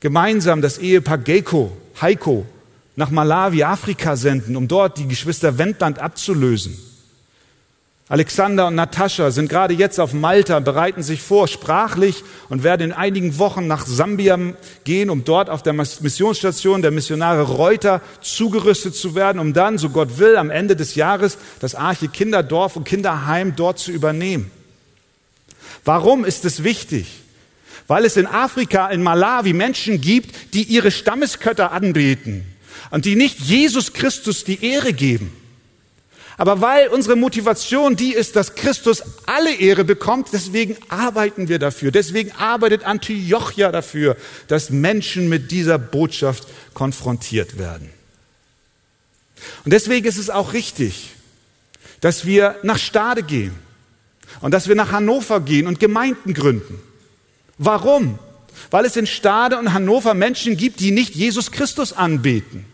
gemeinsam 0.00 0.60
das 0.60 0.76
Ehepaar 0.76 1.16
Geiko, 1.16 1.74
Heiko, 2.02 2.44
nach 2.94 3.10
Malawi, 3.10 3.64
Afrika 3.64 4.16
senden, 4.16 4.54
um 4.54 4.68
dort 4.68 4.98
die 4.98 5.08
Geschwister 5.08 5.56
Wendland 5.56 5.98
abzulösen. 5.98 6.76
Alexander 8.10 8.68
und 8.68 8.74
Natascha 8.74 9.30
sind 9.30 9.50
gerade 9.50 9.74
jetzt 9.74 10.00
auf 10.00 10.14
Malta, 10.14 10.60
bereiten 10.60 11.02
sich 11.02 11.20
vor, 11.20 11.46
sprachlich 11.46 12.24
und 12.48 12.62
werden 12.62 12.90
in 12.90 12.92
einigen 12.92 13.38
Wochen 13.38 13.66
nach 13.66 13.84
Sambia 13.86 14.38
gehen, 14.84 15.10
um 15.10 15.24
dort 15.24 15.50
auf 15.50 15.62
der 15.62 15.74
Missionsstation 15.74 16.80
der 16.80 16.90
Missionare 16.90 17.42
Reuter 17.42 18.00
zugerüstet 18.22 18.96
zu 18.96 19.14
werden, 19.14 19.38
um 19.38 19.52
dann, 19.52 19.76
so 19.76 19.90
Gott 19.90 20.18
will, 20.18 20.38
am 20.38 20.48
Ende 20.48 20.74
des 20.74 20.94
Jahres 20.94 21.36
das 21.60 21.74
Arche 21.74 22.08
Kinderdorf 22.08 22.76
und 22.76 22.84
Kinderheim 22.84 23.54
dort 23.56 23.78
zu 23.78 23.92
übernehmen. 23.92 24.50
Warum 25.84 26.24
ist 26.24 26.46
es 26.46 26.64
wichtig? 26.64 27.08
Weil 27.88 28.06
es 28.06 28.16
in 28.16 28.26
Afrika, 28.26 28.88
in 28.88 29.02
Malawi 29.02 29.52
Menschen 29.52 30.00
gibt, 30.00 30.54
die 30.54 30.62
ihre 30.62 30.90
Stammeskötter 30.90 31.72
anbeten 31.72 32.46
und 32.90 33.04
die 33.04 33.16
nicht 33.16 33.38
Jesus 33.38 33.92
Christus 33.92 34.44
die 34.44 34.64
Ehre 34.64 34.94
geben. 34.94 35.30
Aber 36.38 36.60
weil 36.60 36.88
unsere 36.88 37.16
Motivation 37.16 37.96
die 37.96 38.14
ist, 38.14 38.36
dass 38.36 38.54
Christus 38.54 39.02
alle 39.26 39.52
Ehre 39.54 39.84
bekommt, 39.84 40.28
deswegen 40.32 40.76
arbeiten 40.88 41.48
wir 41.48 41.58
dafür. 41.58 41.90
Deswegen 41.90 42.30
arbeitet 42.32 42.84
Antiochia 42.84 43.72
dafür, 43.72 44.16
dass 44.46 44.70
Menschen 44.70 45.28
mit 45.28 45.50
dieser 45.50 45.78
Botschaft 45.78 46.46
konfrontiert 46.74 47.58
werden. 47.58 47.90
Und 49.64 49.72
deswegen 49.72 50.06
ist 50.06 50.16
es 50.16 50.30
auch 50.30 50.52
richtig, 50.52 51.10
dass 52.00 52.24
wir 52.24 52.54
nach 52.62 52.78
Stade 52.78 53.24
gehen 53.24 53.54
und 54.40 54.54
dass 54.54 54.68
wir 54.68 54.76
nach 54.76 54.92
Hannover 54.92 55.40
gehen 55.40 55.66
und 55.66 55.80
Gemeinden 55.80 56.34
gründen. 56.34 56.80
Warum? 57.58 58.20
Weil 58.70 58.84
es 58.84 58.96
in 58.96 59.08
Stade 59.08 59.58
und 59.58 59.72
Hannover 59.72 60.14
Menschen 60.14 60.56
gibt, 60.56 60.78
die 60.78 60.92
nicht 60.92 61.16
Jesus 61.16 61.50
Christus 61.50 61.92
anbeten 61.92 62.64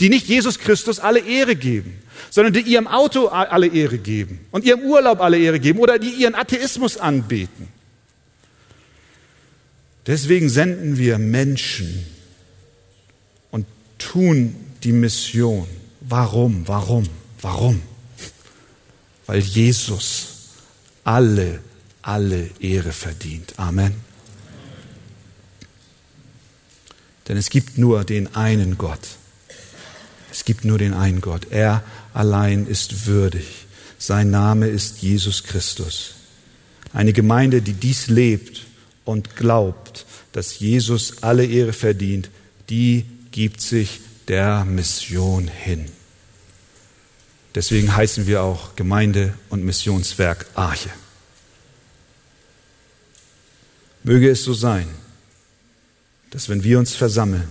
die 0.00 0.08
nicht 0.08 0.26
Jesus 0.26 0.58
Christus 0.58 0.98
alle 0.98 1.20
Ehre 1.20 1.56
geben, 1.56 1.98
sondern 2.28 2.52
die 2.52 2.60
ihrem 2.60 2.86
Auto 2.86 3.28
alle 3.28 3.66
Ehre 3.66 3.98
geben 3.98 4.40
und 4.50 4.64
ihrem 4.64 4.82
Urlaub 4.82 5.20
alle 5.20 5.38
Ehre 5.38 5.60
geben 5.60 5.78
oder 5.78 5.98
die 5.98 6.10
ihren 6.10 6.34
Atheismus 6.34 6.96
anbeten. 6.96 7.68
Deswegen 10.06 10.48
senden 10.48 10.98
wir 10.98 11.18
Menschen 11.18 12.06
und 13.50 13.66
tun 13.98 14.54
die 14.82 14.92
Mission. 14.92 15.66
Warum? 16.00 16.66
Warum? 16.66 17.08
Warum? 17.40 17.82
Weil 19.26 19.40
Jesus 19.40 20.30
alle, 21.04 21.60
alle 22.02 22.50
Ehre 22.60 22.92
verdient. 22.92 23.54
Amen. 23.56 23.94
Denn 27.28 27.36
es 27.36 27.50
gibt 27.50 27.78
nur 27.78 28.02
den 28.02 28.34
einen 28.34 28.76
Gott. 28.76 28.98
Es 30.32 30.44
gibt 30.44 30.64
nur 30.64 30.78
den 30.78 30.94
einen 30.94 31.20
Gott. 31.20 31.46
Er 31.50 31.84
allein 32.14 32.66
ist 32.66 33.06
würdig. 33.06 33.66
Sein 33.98 34.30
Name 34.30 34.68
ist 34.68 35.02
Jesus 35.02 35.44
Christus. 35.44 36.14
Eine 36.92 37.12
Gemeinde, 37.12 37.62
die 37.62 37.74
dies 37.74 38.08
lebt 38.08 38.66
und 39.04 39.36
glaubt, 39.36 40.06
dass 40.32 40.58
Jesus 40.58 41.22
alle 41.22 41.44
Ehre 41.44 41.72
verdient, 41.72 42.30
die 42.68 43.04
gibt 43.30 43.60
sich 43.60 44.00
der 44.28 44.64
Mission 44.64 45.48
hin. 45.48 45.86
Deswegen 47.54 47.94
heißen 47.94 48.26
wir 48.26 48.42
auch 48.42 48.76
Gemeinde 48.76 49.34
und 49.48 49.64
Missionswerk 49.64 50.46
Arche. 50.54 50.90
Möge 54.02 54.30
es 54.30 54.44
so 54.44 54.54
sein, 54.54 54.86
dass 56.30 56.48
wenn 56.48 56.64
wir 56.64 56.78
uns 56.78 56.94
versammeln, 56.94 57.48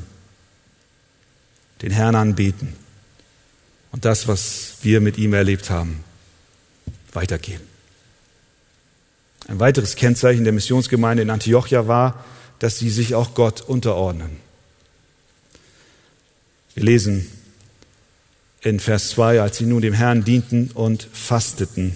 den 1.82 1.91
Herrn 1.91 2.15
anbeten 2.15 2.76
und 3.91 4.06
das, 4.06 4.28
was 4.28 4.78
wir 4.82 5.02
mit 5.02 5.17
ihm 5.17 5.34
erlebt 5.34 5.69
haben, 5.69 6.04
weitergeben. 7.13 7.67
Ein 9.47 9.60
weiteres 9.60 9.95
Kennzeichen 9.95 10.43
der 10.43 10.54
Missionsgemeinde 10.54 11.23
in 11.23 11.30
Antiochia 11.30 11.88
war, 11.88 12.23
dass 12.60 12.78
sie 12.78 12.89
sich 12.89 13.15
auch 13.15 13.34
Gott 13.34 13.62
unterordnen. 13.62 14.38
Wir 16.76 16.84
lesen 16.84 17.28
in 18.61 18.80
Vers 18.80 19.09
2, 19.09 19.41
als 19.41 19.57
sie 19.57 19.66
nun 19.66 19.82
dem 19.82 19.93
Herrn 19.93 20.24
dienten 20.24 20.70
und 20.72 21.07
fasteten. 21.11 21.95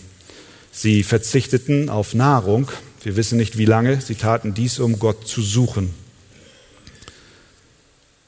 Sie 0.71 1.03
verzichteten 1.03 1.89
auf 1.89 2.13
Nahrung, 2.13 2.71
wir 3.03 3.15
wissen 3.15 3.37
nicht 3.37 3.57
wie 3.57 3.65
lange, 3.65 4.01
sie 4.01 4.15
taten 4.15 4.53
dies, 4.53 4.79
um 4.79 4.97
Gott 4.97 5.27
zu 5.27 5.41
suchen. 5.41 5.93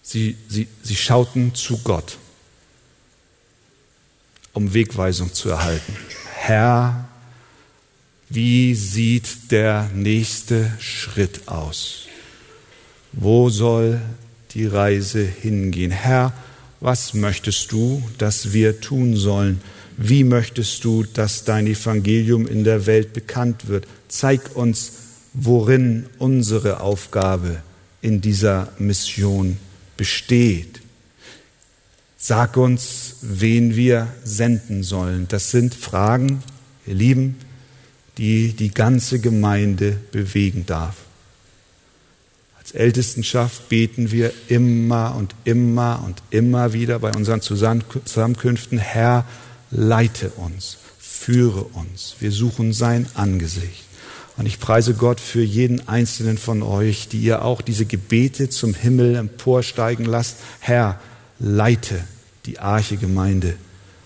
Sie, 0.03 0.37
sie, 0.49 0.67
sie 0.83 0.95
schauten 0.95 1.55
zu 1.55 1.79
Gott, 1.79 2.17
um 4.55 4.73
Wegweisung 4.73 5.33
zu 5.33 5.49
erhalten. 5.49 5.95
Herr, 6.33 7.07
wie 8.29 8.73
sieht 8.73 9.51
der 9.51 9.91
nächste 9.93 10.71
Schritt 10.79 11.47
aus? 11.47 12.07
Wo 13.11 13.49
soll 13.49 14.01
die 14.53 14.65
Reise 14.65 15.23
hingehen? 15.23 15.91
Herr, 15.91 16.33
was 16.79 17.13
möchtest 17.13 17.71
du, 17.71 18.01
dass 18.17 18.53
wir 18.53 18.81
tun 18.81 19.15
sollen? 19.15 19.61
Wie 19.97 20.23
möchtest 20.23 20.83
du, 20.83 21.03
dass 21.03 21.43
dein 21.43 21.67
Evangelium 21.67 22.47
in 22.47 22.63
der 22.63 22.85
Welt 22.85 23.13
bekannt 23.13 23.67
wird? 23.67 23.87
Zeig 24.07 24.55
uns, 24.55 24.93
worin 25.33 26.07
unsere 26.17 26.81
Aufgabe 26.81 27.61
in 28.01 28.21
dieser 28.21 28.71
Mission 28.79 29.57
besteht. 29.97 30.74
Sag 32.27 32.57
uns, 32.57 33.17
wen 33.21 33.75
wir 33.75 34.07
senden 34.23 34.81
sollen. 34.81 35.27
Das 35.27 35.51
sind 35.51 35.75
Fragen, 35.75 36.41
ihr 36.87 36.95
Lieben, 36.95 37.35
die 38.17 38.53
die 38.53 38.73
ganze 38.73 39.19
Gemeinde 39.19 39.97
bewegen 40.11 40.65
darf. 40.65 40.95
Als 42.57 42.71
Ältestenschaft 42.71 43.69
beten 43.69 44.09
wir 44.09 44.33
immer 44.47 45.15
und 45.15 45.35
immer 45.43 46.01
und 46.03 46.23
immer 46.31 46.73
wieder 46.73 46.97
bei 46.97 47.11
unseren 47.11 47.41
Zusammenkünften, 47.41 48.79
Herr, 48.79 49.23
leite 49.69 50.31
uns, 50.31 50.79
führe 50.97 51.61
uns. 51.61 52.15
Wir 52.21 52.31
suchen 52.31 52.73
sein 52.73 53.05
Angesicht. 53.13 53.83
Und 54.35 54.47
ich 54.47 54.59
preise 54.59 54.95
Gott 54.95 55.19
für 55.19 55.43
jeden 55.43 55.87
einzelnen 55.87 56.39
von 56.39 56.63
euch, 56.63 57.07
die 57.07 57.19
ihr 57.19 57.45
auch 57.45 57.61
diese 57.61 57.85
Gebete 57.85 58.49
zum 58.49 58.73
Himmel 58.73 59.13
emporsteigen 59.13 60.05
lasst. 60.05 60.37
Herr, 60.59 60.99
leite 61.37 62.03
die 62.45 62.59
Arche 62.59 62.97
Gemeinde 62.97 63.55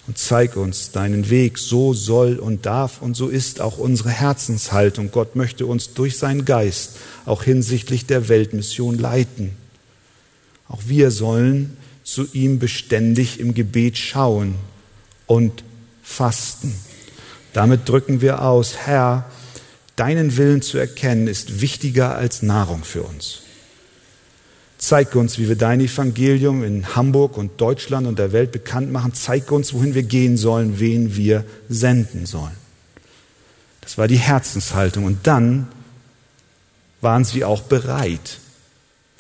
und 0.07 0.17
zeig 0.17 0.55
uns 0.55 0.91
deinen 0.91 1.29
Weg. 1.29 1.57
So 1.57 1.93
soll 1.93 2.37
und 2.37 2.65
darf 2.65 3.01
und 3.01 3.15
so 3.15 3.27
ist 3.27 3.61
auch 3.61 3.77
unsere 3.77 4.09
Herzenshaltung. 4.09 5.11
Gott 5.11 5.35
möchte 5.35 5.65
uns 5.65 5.93
durch 5.93 6.17
seinen 6.17 6.45
Geist 6.45 6.97
auch 7.25 7.43
hinsichtlich 7.43 8.05
der 8.05 8.27
Weltmission 8.27 8.97
leiten. 8.97 9.51
Auch 10.67 10.81
wir 10.87 11.11
sollen 11.11 11.77
zu 12.03 12.25
ihm 12.33 12.59
beständig 12.59 13.39
im 13.39 13.53
Gebet 13.53 13.97
schauen 13.97 14.55
und 15.27 15.63
fasten. 16.01 16.73
Damit 17.53 17.87
drücken 17.87 18.21
wir 18.21 18.41
aus, 18.41 18.77
Herr, 18.77 19.29
deinen 19.95 20.37
Willen 20.37 20.61
zu 20.61 20.77
erkennen 20.77 21.27
ist 21.27 21.61
wichtiger 21.61 22.15
als 22.15 22.41
Nahrung 22.41 22.83
für 22.83 23.03
uns. 23.03 23.41
Zeig 24.79 25.13
uns, 25.15 25.37
wie 25.37 25.49
wir 25.49 25.57
dein 25.57 25.81
Evangelium 25.81 26.63
in 26.63 26.95
Hamburg 26.95 27.35
und 27.35 27.59
Deutschland 27.59 28.07
und 28.07 28.17
der 28.17 28.31
Welt 28.31 28.53
bekannt 28.53 28.89
machen. 28.93 29.13
Zeig 29.13 29.51
uns, 29.51 29.73
wohin 29.73 29.93
wir 29.93 30.03
gehen 30.03 30.37
sollen, 30.37 30.79
wen 30.79 31.17
wir 31.17 31.43
senden 31.67 32.25
sollen. 32.25 32.55
Das 33.81 33.97
war 33.97 34.07
die 34.07 34.17
Herzenshaltung. 34.17 35.03
Und 35.03 35.27
dann 35.27 35.67
waren 37.01 37.25
sie 37.25 37.43
auch 37.43 37.63
bereit 37.63 38.39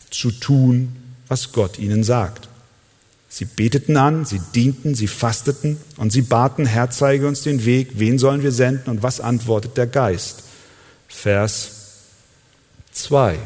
zu 0.09 0.31
tun, 0.31 0.95
was 1.27 1.51
Gott 1.51 1.77
ihnen 1.77 2.05
sagt. 2.05 2.47
Sie 3.27 3.43
beteten 3.43 3.97
an, 3.97 4.23
sie 4.23 4.39
dienten, 4.55 4.95
sie 4.95 5.07
fasteten 5.07 5.75
und 5.97 6.11
sie 6.13 6.21
baten, 6.21 6.67
Herr, 6.67 6.89
zeige 6.89 7.27
uns 7.27 7.43
den 7.43 7.65
Weg, 7.65 7.99
wen 7.99 8.17
sollen 8.17 8.43
wir 8.43 8.53
senden 8.53 8.89
und 8.89 9.03
was 9.03 9.19
antwortet 9.19 9.75
der 9.75 9.87
Geist? 9.87 10.43
Vers 11.09 11.71
2 12.93 13.39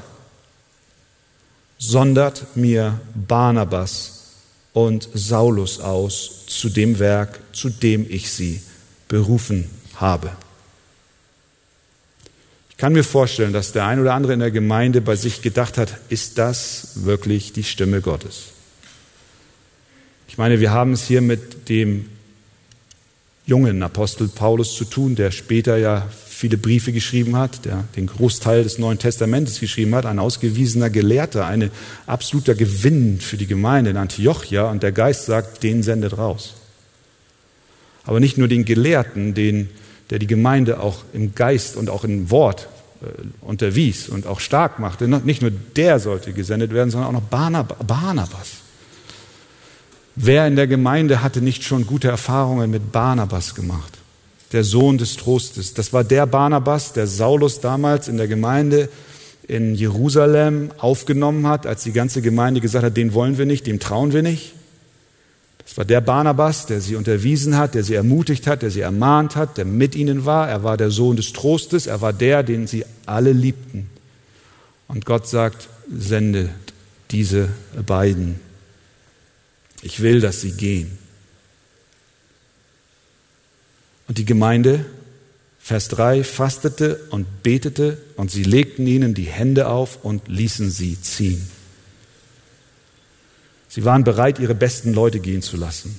sondert 1.86 2.56
mir 2.56 3.00
Barnabas 3.14 4.32
und 4.72 5.10
Saulus 5.14 5.80
aus 5.82 6.46
zu 6.48 6.70
dem 6.70 6.98
Werk, 6.98 7.40
zu 7.52 7.70
dem 7.70 8.06
ich 8.10 8.32
sie 8.32 8.62
berufen 9.10 9.70
habe. 9.96 10.32
Ich 12.70 12.78
kann 12.78 12.94
mir 12.94 13.04
vorstellen, 13.04 13.54
dass 13.54 13.74
der 13.74 13.86
ein 13.86 14.00
oder 14.00 14.14
andere 14.14 14.34
in 14.34 14.40
der 14.40 14.52
Gemeinde 14.52 15.02
bei 15.02 15.16
sich 15.16 15.42
gedacht 15.42 15.78
hat, 15.78 15.98
ist 16.10 16.38
das 16.38 17.04
wirklich 17.04 17.54
die 17.54 17.64
Stimme 17.64 18.02
Gottes? 18.02 18.46
Ich 20.28 20.38
meine, 20.38 20.60
wir 20.60 20.72
haben 20.72 20.94
es 20.94 21.06
hier 21.06 21.22
mit 21.22 21.70
dem 21.70 22.10
jungen 23.46 23.84
Apostel 23.84 24.28
Paulus 24.28 24.76
zu 24.76 24.86
tun, 24.86 25.16
der 25.16 25.32
später 25.32 25.78
ja 25.78 26.08
viele 26.44 26.58
Briefe 26.58 26.92
geschrieben 26.92 27.38
hat, 27.38 27.66
der 27.66 27.84
den 27.96 28.08
Großteil 28.08 28.64
des 28.64 28.78
Neuen 28.78 29.00
Testamentes 29.00 29.60
geschrieben 29.60 29.96
hat, 29.96 30.06
ein 30.06 30.20
ausgewiesener 30.20 30.90
Gelehrter, 30.90 31.46
ein 31.46 31.72
absoluter 32.06 32.56
Gewinn 32.56 33.20
für 33.20 33.38
die 33.38 33.48
Gemeinde 33.48 33.92
in 33.92 33.98
Antiochia 33.98 34.70
und 34.70 34.84
der 34.84 34.92
Geist 34.92 35.26
sagt, 35.26 35.64
den 35.64 35.84
sendet 35.84 36.18
raus. 36.18 36.56
Aber 38.06 38.20
nicht 38.20 38.38
nur 38.38 38.48
den 38.48 38.66
Gelehrten, 38.66 39.34
den, 39.34 39.70
der 40.10 40.20
die 40.20 40.28
Gemeinde 40.28 40.80
auch 40.80 41.04
im 41.14 41.36
Geist 41.36 41.78
und 41.78 41.90
auch 41.90 42.04
im 42.04 42.30
Wort 42.30 42.68
äh, 43.02 43.06
unterwies 43.42 44.10
und 44.10 44.28
auch 44.28 44.40
stark 44.40 44.80
machte. 44.80 45.08
Nicht 45.08 45.42
nur 45.42 45.52
der 45.52 46.00
sollte 46.00 46.34
gesendet 46.34 46.74
werden, 46.74 46.90
sondern 46.90 47.10
auch 47.10 47.22
noch 47.22 47.30
Barnabas. 47.30 48.63
Wer 50.16 50.48
in 50.48 50.56
der 50.56 50.68
Gemeinde 50.68 51.24
hatte 51.24 51.42
nicht 51.42 51.64
schon 51.64 51.88
gute 51.88 52.08
Erfahrungen 52.08 52.70
mit 52.70 52.92
Barnabas 52.92 53.56
gemacht? 53.56 53.98
der 54.54 54.64
Sohn 54.64 54.98
des 54.98 55.18
Trostes. 55.18 55.74
Das 55.74 55.92
war 55.92 56.04
der 56.04 56.28
Barnabas, 56.28 56.94
der 56.94 57.08
Saulus 57.08 57.60
damals 57.60 58.08
in 58.08 58.18
der 58.18 58.28
Gemeinde 58.28 58.88
in 59.48 59.76
Jerusalem 59.76 60.72
aufgenommen 60.78 61.48
hat, 61.48 61.66
als 61.66 61.84
die 61.84 61.92
ganze 61.92 62.22
Gemeinde 62.22 62.62
gesagt 62.62 62.86
hat, 62.86 62.96
den 62.96 63.14
wollen 63.14 63.38
wir 63.38 63.46
nicht, 63.46 63.68
dem 63.68 63.80
trauen 63.80 64.14
wir 64.14 64.22
nicht. 64.22 64.54
Das 65.66 65.78
war 65.78 65.86
der 65.86 66.02
Barnabas, 66.02 66.66
der 66.68 66.82
sie 66.82 66.96
unterwiesen 66.96 67.58
hat, 67.58 67.74
der 67.74 67.84
sie 67.84 67.96
ermutigt 67.96 68.48
hat, 68.48 68.62
der 68.62 68.70
sie 68.70 68.82
ermahnt 68.82 69.36
hat, 69.36 69.58
der 69.58 69.66
mit 69.66 69.96
ihnen 69.96 70.26
war. 70.26 70.48
Er 70.48 70.64
war 70.64 70.78
der 70.78 70.92
Sohn 70.92 71.18
des 71.18 71.34
Trostes, 71.34 71.88
er 71.88 72.02
war 72.02 72.14
der, 72.14 72.44
den 72.44 72.68
sie 72.68 72.86
alle 73.06 73.34
liebten. 73.34 73.90
Und 74.88 75.06
Gott 75.06 75.28
sagt, 75.28 75.68
sende 75.92 76.50
diese 77.12 77.50
beiden. 77.86 78.40
Ich 79.84 80.02
will, 80.02 80.22
dass 80.22 80.42
sie 80.42 80.54
gehen. 80.54 80.98
Und 84.08 84.18
die 84.18 84.26
Gemeinde, 84.26 84.86
Vers 85.60 85.90
3, 85.90 86.24
fastete 86.24 87.02
und 87.10 87.44
betete 87.44 87.98
und 88.16 88.32
sie 88.32 88.44
legten 88.44 88.88
ihnen 88.88 89.14
die 89.14 89.26
Hände 89.26 89.68
auf 89.68 90.04
und 90.04 90.28
ließen 90.28 90.70
sie 90.70 91.00
ziehen. 91.02 91.50
Sie 93.68 93.84
waren 93.86 94.04
bereit, 94.04 94.40
ihre 94.40 94.56
besten 94.56 94.94
Leute 94.94 95.20
gehen 95.20 95.42
zu 95.42 95.58
lassen. 95.58 95.98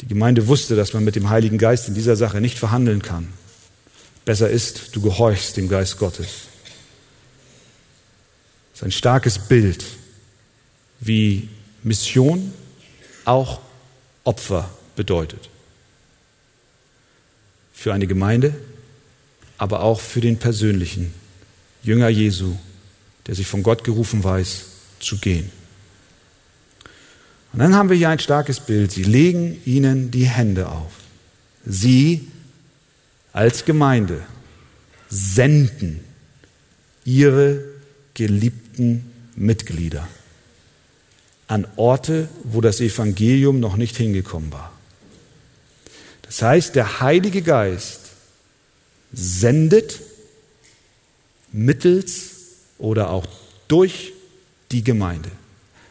Die 0.00 0.06
Gemeinde 0.06 0.46
wusste, 0.46 0.76
dass 0.76 0.92
man 0.92 1.04
mit 1.04 1.16
dem 1.16 1.30
Heiligen 1.30 1.58
Geist 1.58 1.88
in 1.88 1.94
dieser 1.94 2.16
Sache 2.16 2.40
nicht 2.40 2.58
verhandeln 2.58 3.02
kann. 3.02 3.32
Besser 4.24 4.48
ist, 4.48 4.94
du 4.94 5.00
gehorchst 5.00 5.56
dem 5.56 5.68
Geist 5.68 5.98
Gottes. 5.98 6.28
Das 8.72 8.80
ist 8.80 8.84
ein 8.84 8.92
starkes 8.92 9.38
Bild, 9.38 9.84
wie 11.00 11.48
Mission 11.88 12.52
auch 13.24 13.60
Opfer 14.24 14.70
bedeutet 14.94 15.48
für 17.72 17.92
eine 17.92 18.06
Gemeinde, 18.06 18.54
aber 19.56 19.82
auch 19.82 20.00
für 20.00 20.20
den 20.20 20.38
persönlichen 20.38 21.14
Jünger 21.82 22.08
Jesu, 22.08 22.56
der 23.26 23.34
sich 23.34 23.46
von 23.46 23.62
Gott 23.62 23.84
gerufen 23.84 24.22
weiß, 24.22 24.66
zu 25.00 25.18
gehen. 25.18 25.50
Und 27.52 27.60
dann 27.60 27.74
haben 27.74 27.88
wir 27.88 27.96
hier 27.96 28.10
ein 28.10 28.18
starkes 28.18 28.60
Bild. 28.60 28.92
Sie 28.92 29.04
legen 29.04 29.60
ihnen 29.64 30.10
die 30.10 30.26
Hände 30.26 30.68
auf. 30.68 30.92
Sie 31.64 32.28
als 33.32 33.64
Gemeinde 33.64 34.20
senden 35.08 36.00
ihre 37.04 37.64
geliebten 38.14 39.10
Mitglieder 39.36 40.06
an 41.48 41.66
Orte, 41.76 42.28
wo 42.44 42.60
das 42.60 42.80
Evangelium 42.80 43.58
noch 43.58 43.76
nicht 43.76 43.96
hingekommen 43.96 44.52
war. 44.52 44.72
Das 46.22 46.42
heißt, 46.42 46.74
der 46.74 47.00
Heilige 47.00 47.42
Geist 47.42 48.00
sendet 49.12 50.00
mittels 51.50 52.32
oder 52.78 53.10
auch 53.10 53.26
durch 53.66 54.12
die 54.70 54.84
Gemeinde. 54.84 55.30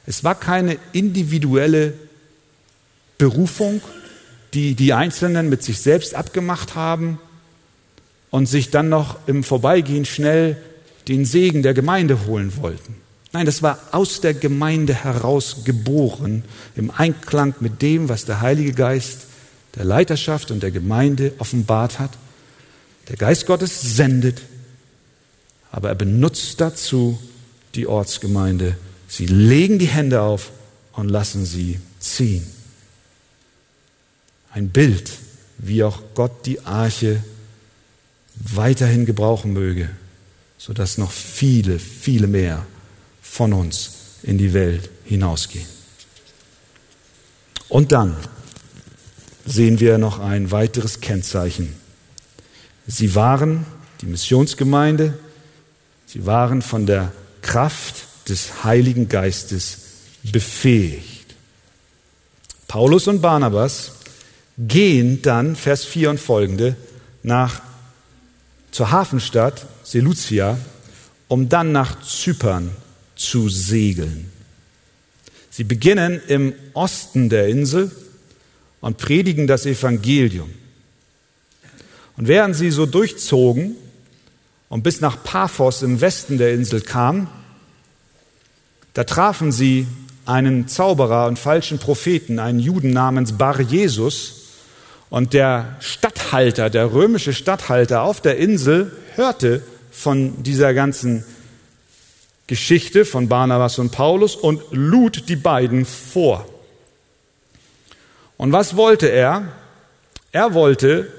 Es 0.06 0.24
war 0.24 0.36
keine 0.36 0.78
individuelle 0.94 1.94
Berufung, 3.18 3.82
die 4.54 4.76
die 4.76 4.94
Einzelnen 4.94 5.50
mit 5.50 5.64
sich 5.64 5.80
selbst 5.80 6.14
abgemacht 6.14 6.76
haben 6.76 7.20
und 8.30 8.46
sich 8.46 8.70
dann 8.70 8.90
noch 8.90 9.18
im 9.28 9.44
Vorbeigehen 9.44 10.06
schnell 10.06 10.58
den 11.08 11.26
Segen 11.26 11.64
der 11.64 11.74
Gemeinde 11.74 12.28
holen 12.28 12.56
wollten. 12.58 13.07
Nein, 13.34 13.46
das 13.46 13.62
war 13.62 13.80
aus 13.92 14.22
der 14.22 14.34
Gemeinde 14.34 14.94
heraus 14.94 15.58
geboren, 15.66 16.44
im 16.76 16.92
Einklang 16.92 17.54
mit 17.60 17.82
dem, 17.82 18.10
was 18.10 18.26
der 18.26 18.42
Heilige 18.42 18.74
Geist 18.74 19.28
der 19.76 19.84
Leiterschaft 19.86 20.50
und 20.50 20.64
der 20.64 20.72
Gemeinde 20.72 21.34
offenbart 21.38 22.00
hat. 22.00 22.12
Der 23.10 23.18
Geist 23.18 23.46
Gottes 23.46 23.82
sendet, 23.82 24.42
aber 25.72 25.90
er 25.90 25.96
benutzt 25.96 26.62
dazu 26.62 27.20
die 27.76 27.88
Ortsgemeinde. 27.88 28.78
Sie 29.08 29.26
legen 29.26 29.78
die 29.78 29.88
Hände 29.88 30.22
auf 30.22 30.52
und 30.94 31.10
lassen 31.10 31.46
sie 31.46 31.80
ziehen. 32.00 32.46
Ein 34.52 34.70
Bild, 34.70 35.12
wie 35.58 35.84
auch 35.84 36.02
Gott 36.16 36.46
die 36.46 36.62
Arche 36.62 37.24
weiterhin 38.36 39.06
gebrauchen 39.06 39.54
möge, 39.54 39.90
sodass 40.58 40.98
noch 40.98 41.12
viele, 41.12 41.78
viele 41.80 42.28
mehr 42.28 42.66
von 43.38 43.54
uns 43.54 43.92
in 44.24 44.40
die 44.40 44.54
Welt 44.54 44.90
hinausgehen. 45.06 45.68
Und 47.70 47.92
dann 47.92 48.16
sehen 49.46 49.80
wir 49.80 50.00
noch 50.00 50.18
ein 50.20 50.50
weiteres 50.50 51.02
Kennzeichen. 51.02 51.76
Sie 52.88 53.14
waren 53.14 53.68
die 54.02 54.08
Missionsgemeinde, 54.08 55.20
sie 56.08 56.26
waren 56.26 56.64
von 56.64 56.88
der 56.88 57.12
Kraft 57.44 58.08
des 58.28 58.64
Heiligen 58.64 59.08
Geistes 59.08 59.82
befähigt. 60.24 61.36
Paulus 62.68 63.08
und 63.08 63.22
Barnabas 63.22 63.92
gehen 64.58 65.22
dann, 65.22 65.56
Vers 65.56 65.86
4 65.86 66.10
und 66.10 66.20
folgende, 66.20 66.76
nach 67.22 67.62
zur 68.72 68.90
Hafenstadt 68.90 69.68
Seleucia, 69.84 70.58
um 71.28 71.50
dann 71.50 71.72
nach 71.72 72.02
Zypern 72.02 72.72
zu 73.18 73.50
segeln. 73.50 74.32
Sie 75.50 75.64
beginnen 75.64 76.22
im 76.28 76.54
Osten 76.74 77.30
der 77.30 77.48
Insel 77.48 77.92
und 78.80 78.98
predigen 78.98 79.48
das 79.48 79.66
Evangelium. 79.66 80.54
Und 82.16 82.28
während 82.28 82.56
sie 82.56 82.72
so 82.72 82.86
durchzogen 82.86 83.76
und 84.70 84.84
bis 84.84 85.02
nach 85.02 85.24
Paphos 85.24 85.82
im 85.82 86.00
Westen 86.00 86.38
der 86.38 86.54
Insel 86.54 86.82
kamen, 86.82 87.28
da 88.94 89.04
trafen 89.04 89.52
sie 89.52 89.88
einen 90.26 90.68
Zauberer 90.68 91.28
und 91.28 91.40
falschen 91.40 91.80
Propheten, 91.80 92.40
einen 92.40 92.60
Juden 92.60 92.92
namens 92.92 93.34
Bar 93.34 93.62
Jesus. 93.62 94.34
Und 95.10 95.34
der 95.34 95.78
Statthalter, 95.80 96.70
der 96.70 96.92
römische 96.92 97.34
Statthalter 97.34 98.02
auf 98.02 98.22
der 98.22 98.38
Insel, 98.38 98.92
hörte 99.16 99.62
von 99.92 100.44
dieser 100.44 100.74
ganzen 100.74 101.24
Geschichte 102.48 103.04
von 103.04 103.28
Barnabas 103.28 103.78
und 103.78 103.92
Paulus 103.92 104.36
und 104.36 104.62
lud 104.72 105.28
die 105.28 105.36
beiden 105.36 105.86
vor. 105.86 106.48
Und 108.38 108.54
was 108.54 108.78
wollte 108.78 109.08
er? 109.08 109.50
Er 110.32 110.54
wollte, 110.54 111.12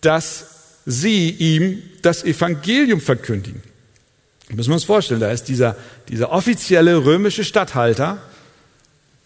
dass 0.00 0.46
sie 0.84 1.30
ihm 1.30 1.82
das 2.02 2.24
Evangelium 2.24 3.00
verkündigen. 3.00 3.62
Müssen 4.48 4.70
wir 4.70 4.74
uns 4.74 4.84
vorstellen, 4.84 5.20
da 5.20 5.30
ist 5.30 5.44
dieser, 5.44 5.76
dieser 6.08 6.30
offizielle 6.30 7.04
römische 7.04 7.44
Statthalter, 7.44 8.18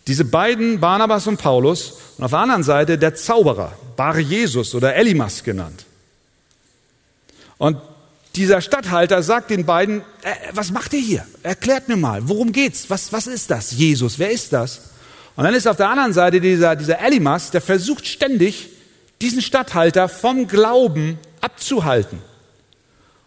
diese 0.06 0.24
beiden, 0.24 0.80
Barnabas 0.80 1.26
und 1.26 1.36
Paulus, 1.36 1.98
und 2.16 2.24
auf 2.24 2.30
der 2.30 2.40
anderen 2.40 2.62
Seite 2.62 2.98
der 2.98 3.14
Zauberer, 3.14 3.72
Bar 3.96 4.18
Jesus 4.18 4.74
oder 4.74 4.94
Elimas 4.94 5.44
genannt. 5.44 5.84
Und 7.58 7.76
dieser 8.36 8.60
Statthalter 8.60 9.22
sagt 9.22 9.50
den 9.50 9.66
beiden, 9.66 10.00
äh, 10.22 10.34
was 10.52 10.70
macht 10.70 10.92
ihr 10.92 11.00
hier? 11.00 11.26
Erklärt 11.42 11.88
mir 11.88 11.96
mal, 11.96 12.28
worum 12.28 12.52
geht's? 12.52 12.88
Was, 12.88 13.12
was 13.12 13.26
ist 13.26 13.50
das? 13.50 13.72
Jesus, 13.72 14.18
wer 14.18 14.30
ist 14.30 14.52
das? 14.52 14.90
Und 15.36 15.44
dann 15.44 15.54
ist 15.54 15.66
auf 15.66 15.76
der 15.76 15.88
anderen 15.88 16.12
Seite 16.12 16.40
dieser, 16.40 16.76
dieser 16.76 17.00
Elimas, 17.00 17.50
der 17.50 17.60
versucht 17.60 18.06
ständig, 18.06 18.68
diesen 19.20 19.42
Statthalter 19.42 20.08
vom 20.08 20.46
Glauben 20.46 21.18
abzuhalten. 21.40 22.20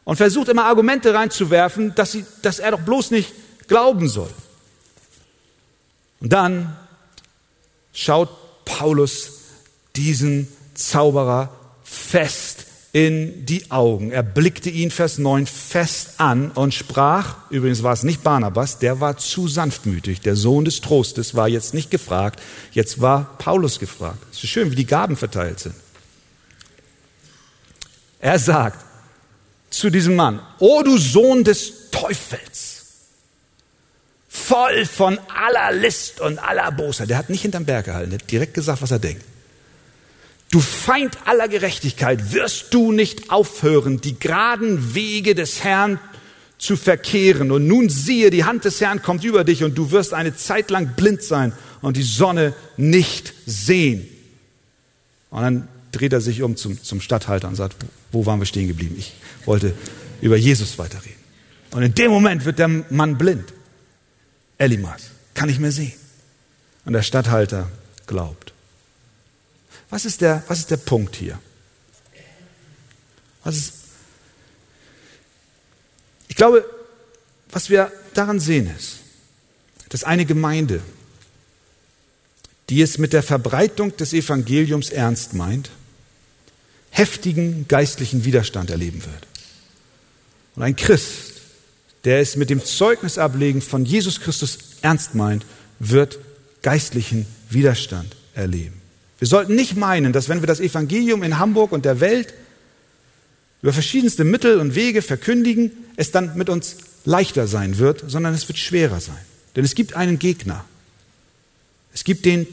Und 0.05 0.17
versucht 0.17 0.49
immer 0.49 0.65
Argumente 0.65 1.13
reinzuwerfen, 1.13 1.95
dass, 1.95 2.11
sie, 2.11 2.25
dass 2.41 2.59
er 2.59 2.71
doch 2.71 2.81
bloß 2.81 3.11
nicht 3.11 3.33
glauben 3.67 4.09
soll. 4.09 4.29
Und 6.19 6.31
dann 6.31 6.75
schaut 7.93 8.29
Paulus 8.65 9.39
diesen 9.95 10.47
Zauberer 10.73 11.53
fest 11.83 12.52
in 12.93 13.43
die 13.47 13.71
Augen. 13.71 14.11
Er 14.11 14.21
blickte 14.21 14.69
ihn, 14.69 14.91
Vers 14.91 15.17
9, 15.17 15.47
fest 15.47 16.11
an 16.19 16.51
und 16.51 16.75
sprach, 16.75 17.37
übrigens 17.49 17.81
war 17.81 17.91
es 17.91 18.03
nicht 18.03 18.23
Barnabas, 18.23 18.77
der 18.77 19.01
war 19.01 19.17
zu 19.17 19.47
sanftmütig, 19.47 20.21
der 20.21 20.35
Sohn 20.35 20.63
des 20.63 20.79
Trostes 20.79 21.33
war 21.33 21.49
jetzt 21.49 21.73
nicht 21.73 21.89
gefragt, 21.89 22.39
jetzt 22.71 23.01
war 23.01 23.35
Paulus 23.39 23.79
gefragt. 23.79 24.19
Es 24.31 24.43
ist 24.43 24.51
schön, 24.51 24.71
wie 24.71 24.75
die 24.75 24.85
Gaben 24.85 25.17
verteilt 25.17 25.59
sind. 25.59 25.75
Er 28.19 28.37
sagt 28.37 28.85
zu 29.71 29.89
diesem 29.89 30.15
Mann, 30.15 30.39
O 30.59 30.83
du 30.83 30.95
Sohn 30.99 31.43
des 31.43 31.89
Teufels, 31.89 32.83
voll 34.29 34.85
von 34.85 35.17
aller 35.35 35.75
List 35.75 36.21
und 36.21 36.37
aller 36.37 36.71
Bosheit. 36.71 37.09
Der 37.09 37.17
hat 37.17 37.31
nicht 37.31 37.41
hinterm 37.41 37.65
Berg 37.65 37.85
gehalten, 37.85 38.11
der 38.11 38.19
hat 38.19 38.31
direkt 38.31 38.53
gesagt, 38.53 38.83
was 38.83 38.91
er 38.91 38.99
denkt. 38.99 39.25
Du 40.53 40.59
Feind 40.59 41.17
aller 41.25 41.47
Gerechtigkeit, 41.47 42.31
wirst 42.31 42.75
du 42.75 42.91
nicht 42.91 43.31
aufhören, 43.31 44.01
die 44.01 44.19
geraden 44.19 44.93
Wege 44.93 45.33
des 45.33 45.63
Herrn 45.63 45.97
zu 46.59 46.77
verkehren. 46.77 47.49
Und 47.49 47.65
nun 47.65 47.89
siehe, 47.89 48.29
die 48.29 48.43
Hand 48.43 48.63
des 48.63 48.79
Herrn 48.79 49.01
kommt 49.01 49.23
über 49.23 49.43
dich 49.45 49.63
und 49.63 49.75
du 49.75 49.89
wirst 49.89 50.13
eine 50.13 50.35
Zeit 50.35 50.69
lang 50.69 50.93
blind 50.95 51.23
sein 51.23 51.53
und 51.81 51.97
die 51.97 52.03
Sonne 52.03 52.53
nicht 52.77 53.33
sehen. 53.47 54.07
Und 55.31 55.41
dann 55.41 55.67
dreht 55.91 56.13
er 56.13 56.21
sich 56.21 56.43
um 56.43 56.55
zum, 56.55 56.79
zum 56.83 57.01
Stadthalter 57.01 57.47
und 57.47 57.55
sagt, 57.55 57.75
wo 58.11 58.27
waren 58.27 58.37
wir 58.37 58.45
stehen 58.45 58.67
geblieben? 58.67 58.93
Ich 58.99 59.13
wollte 59.45 59.73
über 60.21 60.37
Jesus 60.37 60.77
weiterreden. 60.77 61.17
Und 61.71 61.81
in 61.81 61.95
dem 61.95 62.11
Moment 62.11 62.45
wird 62.45 62.59
der 62.59 62.67
Mann 62.67 63.17
blind. 63.17 63.51
Elimas 64.59 65.09
kann 65.33 65.49
nicht 65.49 65.59
mehr 65.59 65.71
sehen. 65.71 65.93
Und 66.85 66.93
der 66.93 67.01
Stadthalter 67.01 67.71
glaubt. 68.05 68.52
Was 69.93 70.05
ist 70.05 70.21
der, 70.21 70.41
was 70.47 70.57
ist 70.57 70.71
der 70.71 70.77
Punkt 70.77 71.15
hier? 71.15 71.37
Was 73.43 73.57
ist, 73.57 73.73
ich 76.27 76.35
glaube, 76.35 76.65
was 77.51 77.69
wir 77.69 77.91
daran 78.15 78.39
sehen 78.39 78.75
ist, 78.75 79.01
dass 79.89 80.03
eine 80.03 80.25
Gemeinde, 80.25 80.81
die 82.69 82.81
es 82.81 82.97
mit 82.97 83.13
der 83.13 83.21
Verbreitung 83.21 83.95
des 83.95 84.13
Evangeliums 84.13 84.89
ernst 84.89 85.35
meint, 85.35 85.69
heftigen 86.89 87.67
geistlichen 87.67 88.25
Widerstand 88.25 88.71
erleben 88.71 89.05
wird. 89.05 89.27
Und 90.55 90.63
ein 90.63 90.75
Christ, 90.75 91.33
der 92.03 92.19
es 92.19 92.35
mit 92.35 92.49
dem 92.49 92.65
Zeugnisablegen 92.65 93.61
von 93.61 93.85
Jesus 93.85 94.21
Christus 94.21 94.57
ernst 94.81 95.13
meint, 95.13 95.45
wird 95.77 96.17
geistlichen 96.63 97.27
Widerstand 97.51 98.15
erleben. 98.33 98.82
Wir 99.19 99.27
sollten 99.27 99.55
nicht 99.55 99.75
meinen, 99.75 100.13
dass 100.13 100.29
wenn 100.29 100.41
wir 100.41 100.47
das 100.47 100.59
Evangelium 100.59 101.23
in 101.23 101.39
Hamburg 101.39 101.71
und 101.71 101.85
der 101.85 101.99
Welt 101.99 102.33
über 103.61 103.73
verschiedenste 103.73 104.23
Mittel 104.23 104.59
und 104.59 104.75
Wege 104.75 105.01
verkündigen, 105.01 105.71
es 105.95 106.11
dann 106.11 106.35
mit 106.35 106.49
uns 106.49 106.77
leichter 107.05 107.47
sein 107.47 107.77
wird, 107.77 108.03
sondern 108.07 108.33
es 108.33 108.47
wird 108.47 108.57
schwerer 108.57 108.99
sein. 108.99 109.23
Denn 109.55 109.63
es 109.63 109.75
gibt 109.75 109.95
einen 109.95 110.19
Gegner. 110.19 110.65
Es 111.93 112.03
gibt 112.03 112.25
den 112.25 112.47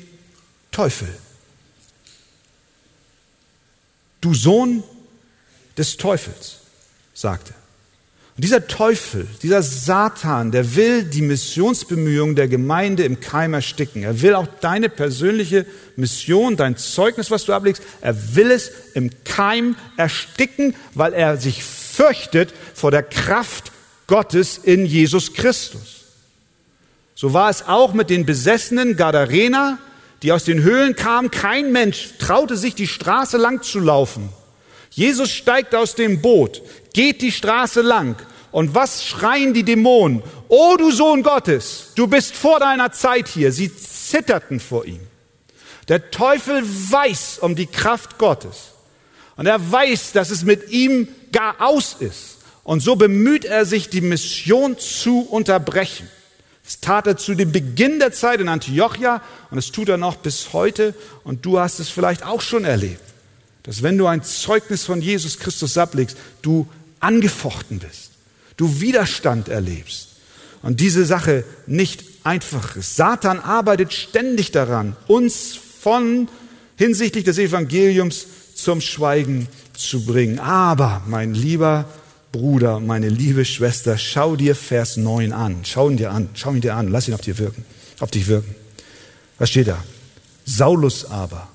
Teufel. 0.71 1.09
Du 4.21 4.35
Sohn 4.35 4.85
des 5.77 5.97
Teufels, 5.97 6.59
sagte. 7.15 7.55
Und 8.41 8.45
dieser 8.45 8.67
Teufel, 8.67 9.27
dieser 9.43 9.63
Satan, 9.63 10.51
der 10.51 10.75
will 10.75 11.03
die 11.03 11.21
Missionsbemühungen 11.21 12.37
der 12.37 12.49
Gemeinde 12.49 13.03
im 13.03 13.21
Keim 13.21 13.53
ersticken. 13.53 14.03
Er 14.03 14.23
will 14.23 14.35
auch 14.35 14.47
deine 14.63 14.89
persönliche 14.89 15.67
Mission, 15.97 16.57
dein 16.57 16.79
Zeugnis, 16.79 17.31
was 17.31 17.45
du 17.45 17.53
ablegst, 17.53 17.83
er 18.01 18.35
will 18.35 18.51
es 18.51 18.73
im 18.95 19.11
Keim 19.25 19.77
ersticken, 19.99 20.75
weil 20.95 21.13
er 21.13 21.37
sich 21.37 21.63
fürchtet 21.63 22.55
vor 22.73 22.91
der 22.91 23.03
Kraft 23.03 23.73
Gottes 24.07 24.57
in 24.57 24.87
Jesus 24.87 25.35
Christus. 25.35 26.07
So 27.15 27.35
war 27.35 27.51
es 27.51 27.69
auch 27.69 27.93
mit 27.93 28.09
den 28.09 28.25
besessenen 28.25 28.97
Gadarener, 28.97 29.77
die 30.23 30.33
aus 30.33 30.45
den 30.45 30.63
Höhlen 30.63 30.97
kamen. 30.97 31.31
Kein 31.31 31.73
Mensch 31.73 32.15
traute 32.19 32.57
sich, 32.57 32.75
die 32.75 32.89
Straße 32.89 33.37
lang 33.37 33.61
zu 33.61 33.81
laufen. 33.81 34.31
Jesus 34.91 35.31
steigt 35.31 35.75
aus 35.75 35.95
dem 35.95 36.21
Boot, 36.21 36.63
geht 36.93 37.23
die 37.23 37.33
Straße 37.33 37.81
lang. 37.81 38.17
Und 38.53 38.75
was 38.75 39.05
schreien 39.05 39.55
die 39.55 39.63
Dämonen? 39.63 40.23
O 40.49 40.77
du 40.77 40.91
Sohn 40.91 41.23
Gottes, 41.23 41.93
du 41.95 42.09
bist 42.09 42.35
vor 42.35 42.59
deiner 42.59 42.91
Zeit 42.93 43.29
hier. 43.29 43.53
Sie 43.53 43.75
zitterten 43.75 44.59
vor 44.59 44.85
ihm. 44.85 45.01
Der 45.89 46.11
Teufel 46.11 46.63
weiß 46.65 47.39
um 47.41 47.55
die 47.55 47.67
Kraft 47.67 48.19
Gottes. 48.19 48.73
Und 49.37 49.47
er 49.47 49.73
weiß, 49.73 50.13
dass 50.13 50.31
es 50.31 50.45
mit 50.45 50.71
ihm 50.71 51.09
gar 51.33 51.61
aus 51.61 51.97
ist. 51.99 52.39
Und 52.63 52.81
so 52.81 52.97
bemüht 52.97 53.45
er 53.45 53.65
sich, 53.65 53.89
die 53.89 54.01
Mission 54.01 54.79
zu 54.79 55.23
unterbrechen. 55.23 56.09
Das 56.65 56.81
tat 56.81 57.07
er 57.07 57.17
zu 57.17 57.35
dem 57.35 57.51
Beginn 57.51 57.99
der 57.99 58.13
Zeit 58.13 58.41
in 58.41 58.49
Antiochia 58.49 59.23
und 59.51 59.59
es 59.59 59.73
tut 59.73 59.89
er 59.89 59.97
noch 59.97 60.17
bis 60.17 60.53
heute. 60.53 60.95
Und 61.25 61.45
du 61.45 61.59
hast 61.59 61.81
es 61.81 61.89
vielleicht 61.89 62.25
auch 62.25 62.41
schon 62.41 62.65
erlebt, 62.65 63.03
dass 63.63 63.83
wenn 63.83 63.99
du 63.99 64.07
ein 64.07 64.23
Zeugnis 64.23 64.85
von 64.85 65.03
Jesus 65.03 65.39
Christus 65.39 65.77
ablegst, 65.77 66.17
du 66.43 66.67
angefochten 67.01 67.79
bist, 67.79 68.13
du 68.57 68.81
Widerstand 68.81 69.49
erlebst 69.49 70.09
und 70.63 70.81
diese 70.81 71.05
Sache 71.05 71.45
nicht 71.67 72.05
einfach 72.25 72.77
ist. 72.77 72.97
Satan 72.97 73.41
arbeitet 73.41 73.93
ständig 73.93 74.51
daran, 74.53 74.97
uns 75.07 75.59
von 75.81 76.29
hinsichtlich 76.77 77.25
des 77.25 77.39
Evangeliums 77.39 78.27
zum 78.55 78.81
Schweigen 78.81 79.49
zu 79.73 80.05
bringen. 80.05 80.39
Aber, 80.39 81.03
mein 81.07 81.35
lieber 81.35 81.87
Bruder, 82.33 82.81
meine 82.81 83.09
liebe 83.09 83.45
Schwester, 83.45 83.99
schau 83.99 84.37
dir 84.37 84.55
Vers 84.55 84.97
9 84.97 85.33
an. 85.33 85.61
Schau 85.65 85.91
ihn 85.91 85.97
dir 85.97 86.11
an. 86.11 86.29
Schau 86.35 86.53
ihn 86.53 86.61
dir 86.61 86.75
an. 86.75 86.89
Lass 86.89 87.09
ihn 87.09 87.15
auf 87.15 87.21
dir 87.21 87.39
wirken. 87.39 87.65
Auf 87.99 88.11
dich 88.11 88.27
wirken. 88.29 88.55
Was 89.39 89.51
steht 89.51 89.69
da? 89.69 89.83
Saulus 90.45 91.05
aber, 91.05 91.49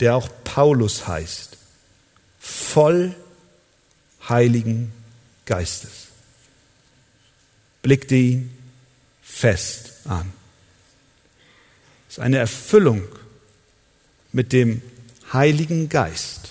der 0.00 0.14
auch 0.16 0.28
Paulus 0.44 1.06
heißt, 1.06 1.56
voll 2.38 3.14
Heiligen 4.28 4.92
Geistes. 5.46 6.08
Blickte 7.82 8.14
ihn 8.14 8.50
fest 9.22 9.92
an. 10.04 10.32
Es 12.08 12.14
ist 12.14 12.20
eine 12.20 12.38
Erfüllung 12.38 13.02
mit 14.32 14.52
dem 14.52 14.82
Heiligen 15.32 15.88
Geist, 15.88 16.50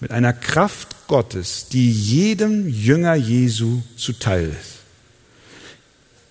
mit 0.00 0.10
einer 0.10 0.32
Kraft 0.32 1.06
Gottes, 1.06 1.68
die 1.68 1.90
jedem 1.90 2.68
Jünger 2.68 3.14
Jesu 3.14 3.82
zuteil 3.96 4.50
ist. 4.50 4.78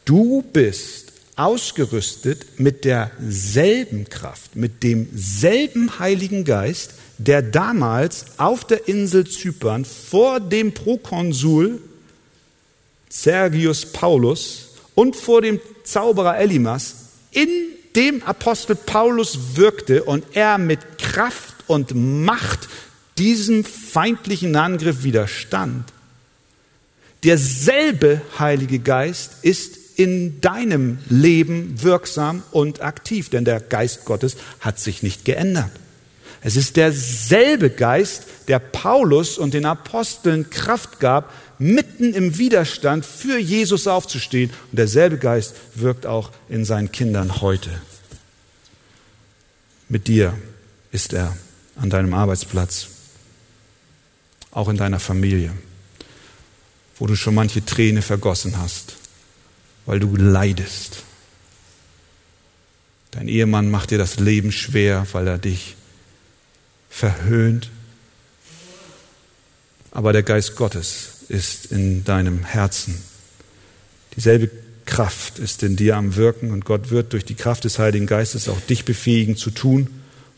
Du 0.05 0.41
bist 0.41 1.08
ausgerüstet 1.39 2.59
mit 2.59 2.83
derselben 2.83 4.09
Kraft, 4.09 4.57
mit 4.57 4.83
demselben 4.83 5.97
Heiligen 5.97 6.43
Geist, 6.43 6.95
der 7.17 7.41
damals 7.41 8.25
auf 8.37 8.65
der 8.65 8.89
Insel 8.89 9.25
Zypern 9.25 9.85
vor 9.85 10.41
dem 10.41 10.73
Prokonsul 10.73 11.81
Sergius 13.07 13.85
Paulus 13.85 14.75
und 14.95 15.15
vor 15.15 15.41
dem 15.41 15.61
Zauberer 15.83 16.37
Elimas 16.37 16.95
in 17.31 17.49
dem 17.95 18.21
Apostel 18.23 18.75
Paulus 18.75 19.55
wirkte 19.55 20.03
und 20.03 20.25
er 20.33 20.57
mit 20.57 20.97
Kraft 20.97 21.55
und 21.67 21.95
Macht 21.95 22.67
diesem 23.17 23.63
feindlichen 23.63 24.57
Angriff 24.57 25.03
widerstand. 25.03 25.85
Derselbe 27.23 28.21
Heilige 28.37 28.79
Geist 28.79 29.31
ist 29.41 29.88
in 29.99 30.39
deinem 30.39 30.97
Leben 31.09 31.83
wirksam 31.83 32.41
und 32.51 32.81
aktiv, 32.81 33.27
denn 33.29 33.43
der 33.43 33.59
Geist 33.59 34.05
Gottes 34.05 34.37
hat 34.61 34.79
sich 34.79 35.03
nicht 35.03 35.25
geändert. 35.25 35.71
Es 36.41 36.55
ist 36.55 36.77
derselbe 36.77 37.69
Geist, 37.69 38.23
der 38.47 38.59
Paulus 38.59 39.37
und 39.37 39.53
den 39.53 39.65
Aposteln 39.65 40.49
Kraft 40.49 41.01
gab, 41.01 41.33
mitten 41.57 42.13
im 42.13 42.37
Widerstand 42.37 43.05
für 43.05 43.37
Jesus 43.37 43.87
aufzustehen. 43.87 44.51
Und 44.71 44.77
derselbe 44.79 45.17
Geist 45.17 45.53
wirkt 45.75 46.05
auch 46.05 46.31
in 46.47 46.63
seinen 46.63 46.93
Kindern 46.93 47.41
heute. 47.41 47.69
Mit 49.89 50.07
dir 50.07 50.33
ist 50.93 51.11
er 51.11 51.35
an 51.75 51.89
deinem 51.89 52.13
Arbeitsplatz, 52.13 52.87
auch 54.51 54.69
in 54.69 54.77
deiner 54.77 55.01
Familie, 55.01 55.51
wo 56.97 57.05
du 57.05 57.17
schon 57.17 57.35
manche 57.35 57.65
Träne 57.65 58.01
vergossen 58.01 58.57
hast, 58.57 58.98
weil 59.89 59.99
du 59.99 60.15
leidest. 60.15 61.01
Dein 63.09 63.27
Ehemann 63.27 63.71
macht 63.71 63.89
dir 63.89 63.97
das 63.97 64.19
Leben 64.19 64.51
schwer, 64.51 65.07
weil 65.13 65.25
er 65.25 65.39
dich 65.39 65.77
verhöhnt. 66.91 67.71
Aber 69.89 70.13
der 70.13 70.21
Geist 70.21 70.55
Gottes 70.55 71.23
ist 71.27 71.71
in 71.71 72.03
deinem 72.03 72.43
Herzen. 72.43 73.01
Dieselbe 74.15 74.51
Kraft 74.85 75.39
ist 75.39 75.63
in 75.63 75.75
dir 75.75 75.97
am 75.97 76.15
Wirken 76.15 76.51
und 76.51 76.65
Gott 76.65 76.91
wird 76.91 77.13
durch 77.13 77.25
die 77.25 77.33
Kraft 77.33 77.63
des 77.63 77.79
Heiligen 77.79 78.05
Geistes 78.05 78.47
auch 78.47 78.61
dich 78.61 78.85
befähigen 78.85 79.37
zu 79.37 79.49
tun, 79.49 79.89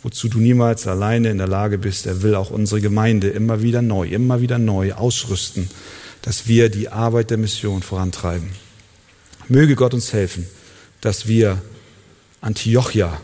wozu 0.01 0.29
du 0.29 0.39
niemals 0.39 0.87
alleine 0.87 1.29
in 1.29 1.39
der 1.39 1.49
Lage 1.49 1.77
bist. 1.77 2.05
Er 2.05 2.21
will 2.21 2.35
auch 2.35 2.51
unsere 2.51 2.79
Gemeinde 2.79 3.27
immer 3.27 3.61
wieder 3.61 3.81
neu, 3.81 4.07
immer 4.07 4.39
wieder 4.39 4.59
neu 4.59 4.93
ausrüsten, 4.93 5.69
dass 6.21 6.47
wir 6.47 6.69
die 6.69 6.87
Arbeit 6.87 7.31
der 7.31 7.37
Mission 7.37 7.83
vorantreiben. 7.83 8.70
Möge 9.51 9.75
Gott 9.75 9.93
uns 9.93 10.13
helfen, 10.13 10.47
dass 11.01 11.27
wir 11.27 11.61
Antiochia 12.39 13.19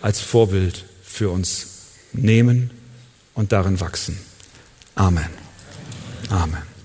als 0.00 0.20
Vorbild 0.20 0.84
für 1.02 1.30
uns 1.30 1.66
nehmen 2.12 2.70
und 3.34 3.50
darin 3.50 3.80
wachsen. 3.80 4.16
Amen. 4.94 5.26
Amen. 6.30 6.75